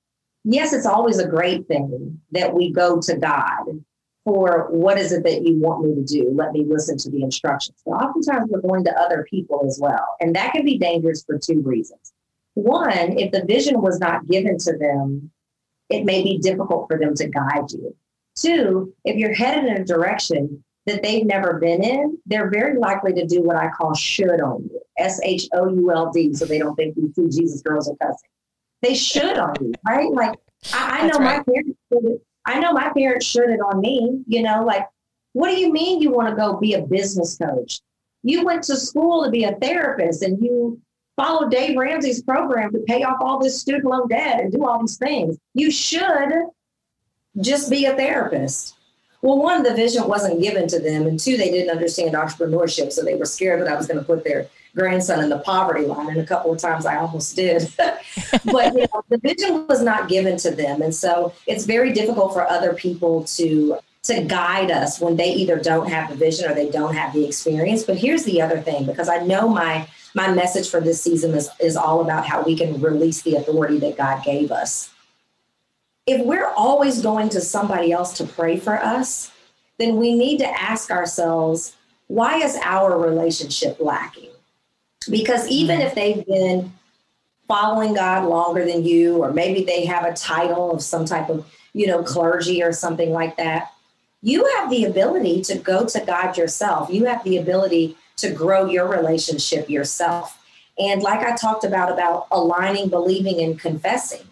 Yes, 0.44 0.72
it's 0.74 0.84
always 0.84 1.18
a 1.18 1.26
great 1.26 1.66
thing 1.68 2.20
that 2.32 2.52
we 2.52 2.70
go 2.70 3.00
to 3.00 3.16
God 3.16 3.82
for 4.24 4.68
what 4.70 4.98
is 4.98 5.12
it 5.12 5.22
that 5.24 5.46
you 5.46 5.58
want 5.58 5.84
me 5.84 5.94
to 5.94 6.02
do? 6.02 6.32
Let 6.34 6.52
me 6.52 6.64
listen 6.66 6.96
to 6.98 7.10
the 7.10 7.22
instructions. 7.22 7.78
But 7.84 7.92
oftentimes 7.92 8.50
we're 8.50 8.60
going 8.60 8.84
to 8.84 9.00
other 9.00 9.26
people 9.28 9.62
as 9.66 9.78
well. 9.80 10.16
And 10.20 10.34
that 10.34 10.52
can 10.52 10.64
be 10.64 10.78
dangerous 10.78 11.24
for 11.24 11.38
two 11.38 11.60
reasons. 11.60 12.12
One, 12.54 13.18
if 13.18 13.32
the 13.32 13.44
vision 13.44 13.82
was 13.82 14.00
not 14.00 14.26
given 14.26 14.58
to 14.58 14.76
them, 14.78 15.30
it 15.90 16.04
may 16.04 16.22
be 16.22 16.38
difficult 16.38 16.88
for 16.88 16.98
them 16.98 17.14
to 17.16 17.28
guide 17.28 17.70
you. 17.70 17.94
Two, 18.36 18.94
if 19.04 19.16
you're 19.16 19.34
headed 19.34 19.64
in 19.64 19.82
a 19.82 19.84
direction 19.84 20.64
that 20.86 21.02
they've 21.02 21.26
never 21.26 21.58
been 21.58 21.82
in, 21.82 22.18
they're 22.26 22.50
very 22.50 22.78
likely 22.78 23.12
to 23.14 23.26
do 23.26 23.42
what 23.42 23.56
I 23.56 23.68
call 23.68 23.94
should 23.94 24.40
on 24.40 24.62
you. 24.64 24.80
S 24.98 25.20
H 25.22 25.48
O 25.52 25.68
U 25.68 25.92
L 25.92 26.10
D, 26.12 26.32
so 26.34 26.44
they 26.44 26.58
don't 26.58 26.74
think 26.76 26.96
you 26.96 27.12
two 27.14 27.28
Jesus 27.28 27.62
girls 27.62 27.88
are 27.88 27.96
cussing. 27.96 28.30
They 28.82 28.94
should 28.94 29.38
on 29.38 29.54
you, 29.60 29.72
right? 29.86 30.10
Like 30.10 30.38
I, 30.72 31.00
I 31.00 31.06
know 31.06 31.18
right. 31.18 31.38
my 31.38 31.52
parents 31.52 32.24
I 32.46 32.60
know 32.60 32.72
my 32.72 32.90
parents 32.90 33.26
should 33.26 33.50
it 33.50 33.60
on 33.60 33.80
me, 33.80 34.22
you 34.26 34.42
know, 34.42 34.64
like, 34.64 34.86
what 35.32 35.48
do 35.48 35.58
you 35.58 35.72
mean 35.72 36.00
you 36.00 36.10
want 36.10 36.28
to 36.28 36.36
go 36.36 36.56
be 36.58 36.74
a 36.74 36.82
business 36.82 37.36
coach? 37.36 37.80
You 38.22 38.44
went 38.44 38.62
to 38.64 38.76
school 38.76 39.24
to 39.24 39.30
be 39.30 39.44
a 39.44 39.54
therapist 39.56 40.22
and 40.22 40.42
you 40.42 40.80
followed 41.16 41.50
Dave 41.50 41.76
Ramsey's 41.76 42.22
program 42.22 42.72
to 42.72 42.78
pay 42.80 43.02
off 43.02 43.18
all 43.20 43.38
this 43.38 43.60
student 43.60 43.84
loan 43.84 44.08
debt 44.08 44.40
and 44.40 44.52
do 44.52 44.64
all 44.64 44.80
these 44.80 44.96
things. 44.96 45.36
You 45.54 45.70
should 45.70 46.32
just 47.40 47.70
be 47.70 47.86
a 47.86 47.94
therapist. 47.94 48.76
Well, 49.22 49.38
one, 49.38 49.62
the 49.62 49.74
vision 49.74 50.06
wasn't 50.06 50.42
given 50.42 50.68
to 50.68 50.78
them, 50.78 51.06
and 51.06 51.18
two, 51.18 51.38
they 51.38 51.50
didn't 51.50 51.70
understand 51.70 52.14
entrepreneurship, 52.14 52.92
so 52.92 53.02
they 53.02 53.14
were 53.14 53.24
scared 53.24 53.60
that 53.60 53.68
I 53.68 53.74
was 53.74 53.86
going 53.86 53.98
to 53.98 54.04
put 54.04 54.22
their 54.22 54.48
grandson 54.74 55.22
in 55.22 55.28
the 55.28 55.38
poverty 55.38 55.86
line, 55.86 56.08
and 56.08 56.18
a 56.18 56.26
couple 56.26 56.52
of 56.52 56.58
times 56.58 56.86
I 56.86 56.96
almost 56.96 57.36
did. 57.36 57.72
but 57.76 58.74
you 58.74 58.86
know, 58.92 59.04
the 59.08 59.18
vision 59.18 59.66
was 59.66 59.82
not 59.82 60.08
given 60.08 60.36
to 60.38 60.50
them, 60.50 60.82
and 60.82 60.94
so 60.94 61.32
it's 61.46 61.64
very 61.64 61.92
difficult 61.92 62.32
for 62.32 62.48
other 62.48 62.74
people 62.74 63.24
to 63.24 63.78
to 64.04 64.22
guide 64.22 64.70
us 64.70 65.00
when 65.00 65.16
they 65.16 65.32
either 65.32 65.58
don't 65.58 65.88
have 65.88 66.10
the 66.10 66.16
vision 66.16 66.50
or 66.50 66.54
they 66.54 66.68
don't 66.68 66.94
have 66.94 67.14
the 67.14 67.24
experience. 67.24 67.84
But 67.84 67.96
here's 67.96 68.24
the 68.24 68.42
other 68.42 68.60
thing, 68.60 68.84
because 68.84 69.08
I 69.08 69.18
know 69.18 69.48
my 69.48 69.88
my 70.14 70.32
message 70.32 70.70
for 70.70 70.80
this 70.80 71.02
season 71.02 71.34
is, 71.34 71.50
is 71.60 71.76
all 71.76 72.00
about 72.00 72.24
how 72.24 72.42
we 72.42 72.56
can 72.56 72.80
release 72.80 73.22
the 73.22 73.34
authority 73.34 73.78
that 73.78 73.96
God 73.96 74.24
gave 74.24 74.52
us. 74.52 74.90
If 76.06 76.24
we're 76.24 76.50
always 76.50 77.02
going 77.02 77.30
to 77.30 77.40
somebody 77.40 77.90
else 77.90 78.16
to 78.18 78.24
pray 78.24 78.58
for 78.58 78.78
us, 78.78 79.32
then 79.78 79.96
we 79.96 80.14
need 80.14 80.38
to 80.38 80.46
ask 80.46 80.90
ourselves, 80.90 81.74
why 82.06 82.36
is 82.36 82.56
our 82.62 82.96
relationship 82.96 83.80
lacking? 83.80 84.30
Because 85.08 85.48
even 85.48 85.78
mm-hmm. 85.78 85.86
if 85.86 85.94
they've 85.94 86.26
been 86.26 86.72
following 87.48 87.94
God 87.94 88.24
longer 88.28 88.64
than 88.64 88.84
you, 88.84 89.22
or 89.22 89.32
maybe 89.32 89.64
they 89.64 89.84
have 89.84 90.04
a 90.04 90.14
title 90.14 90.72
of 90.72 90.82
some 90.82 91.04
type 91.04 91.28
of, 91.28 91.46
you 91.72 91.86
know, 91.86 92.02
clergy 92.02 92.62
or 92.62 92.72
something 92.72 93.10
like 93.10 93.36
that, 93.36 93.72
you 94.22 94.44
have 94.56 94.70
the 94.70 94.84
ability 94.84 95.42
to 95.42 95.58
go 95.58 95.84
to 95.84 96.00
God 96.00 96.38
yourself. 96.38 96.88
You 96.90 97.04
have 97.04 97.22
the 97.24 97.36
ability 97.36 97.96
to 98.16 98.30
grow 98.30 98.66
your 98.66 98.88
relationship 98.88 99.68
yourself. 99.68 100.42
And 100.78 101.02
like 101.02 101.20
I 101.20 101.36
talked 101.36 101.64
about, 101.64 101.92
about 101.92 102.26
aligning, 102.30 102.88
believing, 102.88 103.42
and 103.42 103.58
confessing, 103.60 104.26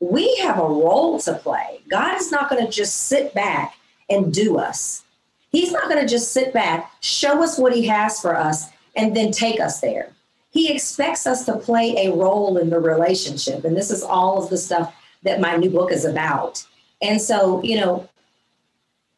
we 0.00 0.36
have 0.36 0.58
a 0.58 0.66
role 0.66 1.18
to 1.20 1.34
play. 1.34 1.80
God 1.88 2.16
is 2.18 2.30
not 2.30 2.48
going 2.48 2.64
to 2.64 2.70
just 2.70 3.08
sit 3.08 3.34
back 3.34 3.76
and 4.08 4.32
do 4.32 4.58
us. 4.58 5.04
He's 5.50 5.72
not 5.72 5.88
going 5.88 6.00
to 6.00 6.08
just 6.08 6.32
sit 6.32 6.52
back, 6.52 6.92
show 7.00 7.42
us 7.42 7.58
what 7.58 7.74
he 7.74 7.86
has 7.86 8.20
for 8.20 8.36
us, 8.36 8.68
and 8.96 9.16
then 9.16 9.32
take 9.32 9.60
us 9.60 9.80
there. 9.80 10.12
He 10.50 10.70
expects 10.70 11.26
us 11.26 11.44
to 11.46 11.56
play 11.56 11.94
a 11.96 12.12
role 12.12 12.58
in 12.58 12.70
the 12.70 12.78
relationship. 12.78 13.64
And 13.64 13.76
this 13.76 13.90
is 13.90 14.02
all 14.02 14.42
of 14.42 14.50
the 14.50 14.58
stuff 14.58 14.94
that 15.22 15.40
my 15.40 15.56
new 15.56 15.70
book 15.70 15.92
is 15.92 16.04
about. 16.04 16.66
And 17.00 17.20
so, 17.20 17.62
you 17.62 17.80
know, 17.80 18.08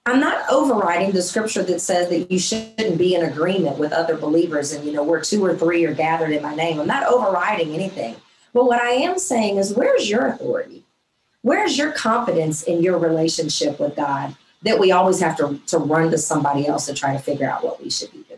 I'm 0.06 0.20
not 0.20 0.44
overriding 0.50 1.12
the 1.12 1.22
scripture 1.22 1.62
that 1.62 1.80
says 1.80 2.10
that 2.10 2.30
you 2.30 2.38
shouldn't 2.38 2.98
be 2.98 3.14
in 3.14 3.24
agreement 3.24 3.78
with 3.78 3.92
other 3.92 4.16
believers 4.16 4.72
and, 4.72 4.84
you 4.84 4.92
know, 4.92 5.02
where 5.02 5.20
two 5.20 5.44
or 5.44 5.56
three 5.56 5.84
are 5.86 5.94
gathered 5.94 6.32
in 6.32 6.42
my 6.42 6.54
name. 6.54 6.78
I'm 6.78 6.86
not 6.86 7.06
overriding 7.06 7.74
anything. 7.74 8.14
But 8.52 8.66
what 8.66 8.80
I 8.80 8.90
am 8.90 9.18
saying 9.18 9.56
is, 9.56 9.74
where's 9.74 10.08
your 10.08 10.26
authority? 10.26 10.84
Where's 11.40 11.76
your 11.76 11.92
confidence 11.92 12.62
in 12.62 12.82
your 12.82 12.98
relationship 12.98 13.80
with 13.80 13.96
God 13.96 14.36
that 14.62 14.78
we 14.78 14.92
always 14.92 15.20
have 15.20 15.36
to, 15.38 15.58
to 15.66 15.78
run 15.78 16.10
to 16.10 16.18
somebody 16.18 16.66
else 16.66 16.86
to 16.86 16.94
try 16.94 17.12
to 17.12 17.18
figure 17.18 17.50
out 17.50 17.64
what 17.64 17.82
we 17.82 17.90
should 17.90 18.12
be 18.12 18.22
doing? 18.22 18.33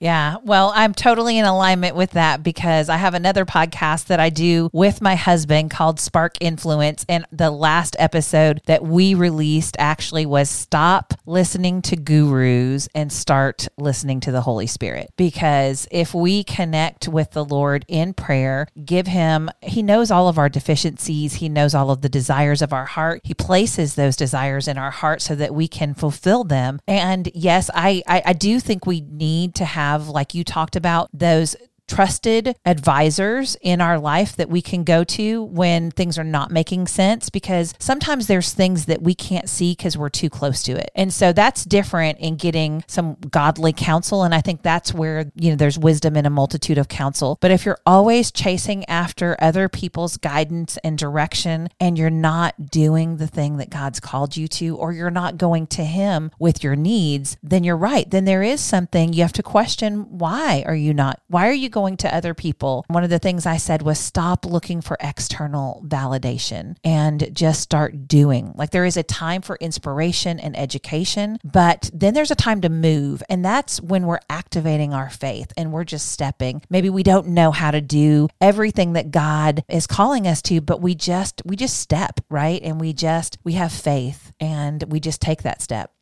Yeah, 0.00 0.36
well, 0.44 0.72
I'm 0.76 0.94
totally 0.94 1.38
in 1.38 1.44
alignment 1.44 1.96
with 1.96 2.12
that 2.12 2.44
because 2.44 2.88
I 2.88 2.98
have 2.98 3.14
another 3.14 3.44
podcast 3.44 4.06
that 4.06 4.20
I 4.20 4.30
do 4.30 4.70
with 4.72 5.00
my 5.00 5.16
husband 5.16 5.72
called 5.72 5.98
Spark 5.98 6.36
Influence. 6.40 7.04
And 7.08 7.24
the 7.32 7.50
last 7.50 7.96
episode 7.98 8.60
that 8.66 8.84
we 8.84 9.14
released 9.14 9.74
actually 9.78 10.24
was 10.24 10.48
Stop 10.48 11.14
Listening 11.26 11.82
to 11.82 11.96
Gurus 11.96 12.88
and 12.94 13.12
Start 13.12 13.66
Listening 13.76 14.20
to 14.20 14.30
the 14.30 14.42
Holy 14.42 14.68
Spirit. 14.68 15.10
Because 15.16 15.88
if 15.90 16.14
we 16.14 16.44
connect 16.44 17.08
with 17.08 17.32
the 17.32 17.44
Lord 17.44 17.84
in 17.88 18.14
prayer, 18.14 18.68
give 18.84 19.08
Him, 19.08 19.50
He 19.62 19.82
knows 19.82 20.12
all 20.12 20.28
of 20.28 20.38
our 20.38 20.48
deficiencies, 20.48 21.34
He 21.34 21.48
knows 21.48 21.74
all 21.74 21.90
of 21.90 22.02
the 22.02 22.08
desires 22.08 22.62
of 22.62 22.72
our 22.72 22.86
heart. 22.86 23.22
He 23.24 23.34
places 23.34 23.96
those 23.96 24.14
desires 24.14 24.68
in 24.68 24.78
our 24.78 24.92
heart 24.92 25.22
so 25.22 25.34
that 25.34 25.54
we 25.54 25.66
can 25.66 25.92
fulfill 25.92 26.44
them. 26.44 26.78
And 26.86 27.28
yes, 27.34 27.68
I, 27.74 28.04
I, 28.06 28.22
I 28.26 28.32
do 28.32 28.60
think 28.60 28.86
we 28.86 29.00
need 29.00 29.56
to 29.56 29.64
have 29.64 29.87
have, 29.92 30.08
like 30.08 30.34
you 30.34 30.44
talked 30.44 30.76
about, 30.76 31.08
those 31.12 31.56
trusted 31.88 32.54
advisors 32.64 33.56
in 33.62 33.80
our 33.80 33.98
life 33.98 34.36
that 34.36 34.48
we 34.48 34.62
can 34.62 34.84
go 34.84 35.02
to 35.02 35.44
when 35.44 35.90
things 35.90 36.18
are 36.18 36.24
not 36.24 36.50
making 36.50 36.86
sense 36.86 37.30
because 37.30 37.74
sometimes 37.78 38.26
there's 38.26 38.52
things 38.52 38.86
that 38.86 39.02
we 39.02 39.14
can't 39.14 39.48
see 39.48 39.72
because 39.72 39.96
we're 39.96 40.08
too 40.08 40.30
close 40.30 40.62
to 40.62 40.72
it. 40.72 40.90
And 40.94 41.12
so 41.12 41.32
that's 41.32 41.64
different 41.64 42.18
in 42.18 42.36
getting 42.36 42.84
some 42.86 43.16
godly 43.30 43.72
counsel. 43.72 44.22
And 44.22 44.34
I 44.34 44.40
think 44.40 44.62
that's 44.62 44.92
where, 44.94 45.32
you 45.34 45.50
know, 45.50 45.56
there's 45.56 45.78
wisdom 45.78 46.16
in 46.16 46.26
a 46.26 46.30
multitude 46.30 46.78
of 46.78 46.88
counsel. 46.88 47.38
But 47.40 47.50
if 47.50 47.64
you're 47.64 47.80
always 47.86 48.30
chasing 48.30 48.84
after 48.84 49.36
other 49.40 49.68
people's 49.68 50.16
guidance 50.16 50.76
and 50.84 50.98
direction 50.98 51.68
and 51.80 51.98
you're 51.98 52.10
not 52.10 52.70
doing 52.70 53.16
the 53.16 53.26
thing 53.26 53.56
that 53.56 53.70
God's 53.70 54.00
called 54.00 54.36
you 54.36 54.46
to, 54.48 54.76
or 54.76 54.92
you're 54.92 55.10
not 55.10 55.38
going 55.38 55.66
to 55.68 55.84
Him 55.84 56.30
with 56.38 56.62
your 56.62 56.76
needs, 56.76 57.36
then 57.42 57.64
you're 57.64 57.76
right. 57.76 58.10
Then 58.10 58.24
there 58.24 58.42
is 58.42 58.60
something 58.60 59.12
you 59.12 59.22
have 59.22 59.32
to 59.34 59.42
question 59.42 60.18
why 60.18 60.62
are 60.66 60.74
you 60.74 60.92
not? 60.92 61.20
Why 61.28 61.48
are 61.48 61.52
you 61.52 61.68
going 61.68 61.77
to 61.78 62.14
other 62.14 62.34
people? 62.34 62.84
One 62.88 63.04
of 63.04 63.10
the 63.10 63.18
things 63.18 63.46
I 63.46 63.56
said 63.56 63.82
was 63.82 63.98
stop 63.98 64.44
looking 64.44 64.80
for 64.80 64.96
external 65.00 65.82
validation 65.86 66.76
and 66.82 67.28
just 67.32 67.60
start 67.60 68.08
doing. 68.08 68.52
Like 68.56 68.70
there 68.70 68.84
is 68.84 68.96
a 68.96 69.02
time 69.02 69.42
for 69.42 69.56
inspiration 69.60 70.40
and 70.40 70.58
education, 70.58 71.38
but 71.44 71.90
then 71.92 72.14
there's 72.14 72.30
a 72.30 72.36
time 72.36 72.60
to 72.62 72.68
move. 72.68 73.22
And 73.28 73.44
that's 73.44 73.80
when 73.80 74.06
we're 74.06 74.20
activating 74.28 74.92
our 74.92 75.10
faith 75.10 75.52
and 75.56 75.72
we're 75.72 75.84
just 75.84 76.10
stepping. 76.10 76.62
Maybe 76.68 76.90
we 76.90 77.02
don't 77.02 77.28
know 77.28 77.50
how 77.50 77.70
to 77.70 77.80
do 77.80 78.28
everything 78.40 78.94
that 78.94 79.10
God 79.10 79.64
is 79.68 79.86
calling 79.86 80.26
us 80.26 80.42
to, 80.42 80.60
but 80.60 80.80
we 80.80 80.94
just, 80.94 81.42
we 81.44 81.56
just 81.56 81.78
step, 81.78 82.20
right? 82.28 82.60
And 82.62 82.80
we 82.80 82.92
just, 82.92 83.38
we 83.44 83.52
have 83.54 83.72
faith 83.72 84.32
and 84.40 84.82
we 84.88 85.00
just 85.00 85.20
take 85.20 85.42
that 85.42 85.62
step. 85.62 85.92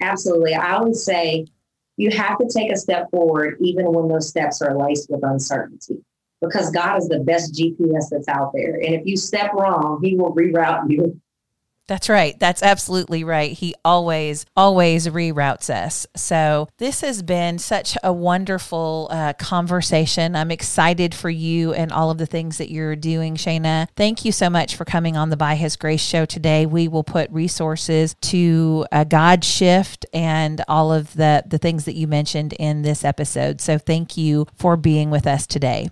Absolutely. 0.00 0.54
I 0.54 0.72
always 0.72 1.02
say 1.02 1.46
you 1.96 2.10
have 2.10 2.38
to 2.38 2.48
take 2.48 2.72
a 2.72 2.76
step 2.76 3.10
forward, 3.10 3.56
even 3.60 3.92
when 3.92 4.08
those 4.08 4.28
steps 4.28 4.62
are 4.62 4.76
laced 4.76 5.10
with 5.10 5.24
uncertainty, 5.24 5.98
because 6.40 6.70
God 6.70 6.98
is 6.98 7.08
the 7.08 7.20
best 7.20 7.54
GPS 7.54 8.08
that's 8.10 8.28
out 8.28 8.52
there. 8.54 8.74
And 8.76 8.94
if 8.94 9.02
you 9.04 9.16
step 9.16 9.52
wrong, 9.54 10.00
He 10.02 10.16
will 10.16 10.34
reroute 10.34 10.90
you 10.90 11.20
that's 11.88 12.08
right. 12.08 12.38
That's 12.38 12.62
absolutely 12.62 13.24
right. 13.24 13.52
He 13.52 13.74
always, 13.84 14.46
always 14.56 15.08
reroutes 15.08 15.68
us. 15.68 16.06
So, 16.16 16.68
this 16.78 17.00
has 17.00 17.22
been 17.22 17.58
such 17.58 17.98
a 18.04 18.12
wonderful 18.12 19.08
uh, 19.10 19.32
conversation. 19.34 20.36
I'm 20.36 20.52
excited 20.52 21.14
for 21.14 21.28
you 21.28 21.74
and 21.74 21.90
all 21.90 22.10
of 22.10 22.18
the 22.18 22.26
things 22.26 22.58
that 22.58 22.70
you're 22.70 22.94
doing, 22.94 23.34
Shayna. 23.34 23.88
Thank 23.96 24.24
you 24.24 24.30
so 24.30 24.48
much 24.48 24.76
for 24.76 24.84
coming 24.84 25.16
on 25.16 25.30
the 25.30 25.36
By 25.36 25.56
His 25.56 25.76
Grace 25.76 26.00
show 26.00 26.24
today. 26.24 26.66
We 26.66 26.86
will 26.86 27.04
put 27.04 27.30
resources 27.30 28.14
to 28.22 28.86
a 28.92 29.04
God 29.04 29.44
Shift 29.44 30.06
and 30.14 30.62
all 30.68 30.92
of 30.92 31.12
the, 31.14 31.42
the 31.46 31.58
things 31.58 31.84
that 31.86 31.96
you 31.96 32.06
mentioned 32.06 32.52
in 32.54 32.82
this 32.82 33.04
episode. 33.04 33.60
So, 33.60 33.76
thank 33.76 34.16
you 34.16 34.46
for 34.54 34.76
being 34.76 35.10
with 35.10 35.26
us 35.26 35.46
today. 35.48 35.90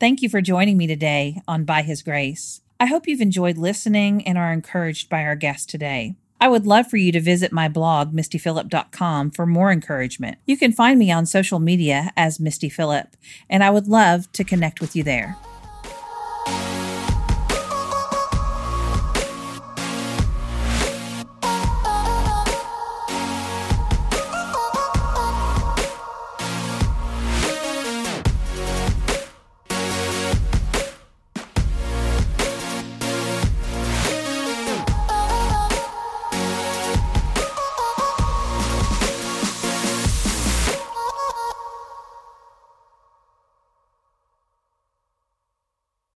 Thank 0.00 0.20
you 0.20 0.28
for 0.28 0.42
joining 0.42 0.76
me 0.76 0.86
today 0.86 1.40
on 1.48 1.64
By 1.64 1.82
His 1.82 2.02
Grace. 2.02 2.60
I 2.78 2.86
hope 2.86 3.08
you've 3.08 3.22
enjoyed 3.22 3.56
listening 3.56 4.26
and 4.26 4.36
are 4.36 4.52
encouraged 4.52 5.08
by 5.08 5.22
our 5.22 5.36
guest 5.36 5.70
today. 5.70 6.14
I 6.38 6.48
would 6.48 6.66
love 6.66 6.88
for 6.88 6.98
you 6.98 7.10
to 7.12 7.20
visit 7.20 7.50
my 7.50 7.68
blog, 7.68 8.12
mistyphillip.com, 8.12 9.30
for 9.30 9.46
more 9.46 9.72
encouragement. 9.72 10.36
You 10.44 10.58
can 10.58 10.72
find 10.72 10.98
me 10.98 11.10
on 11.10 11.24
social 11.24 11.58
media 11.58 12.12
as 12.16 12.38
Misty 12.38 12.68
Phillip, 12.68 13.16
and 13.48 13.64
I 13.64 13.70
would 13.70 13.88
love 13.88 14.30
to 14.32 14.44
connect 14.44 14.82
with 14.82 14.94
you 14.94 15.02
there. 15.02 15.36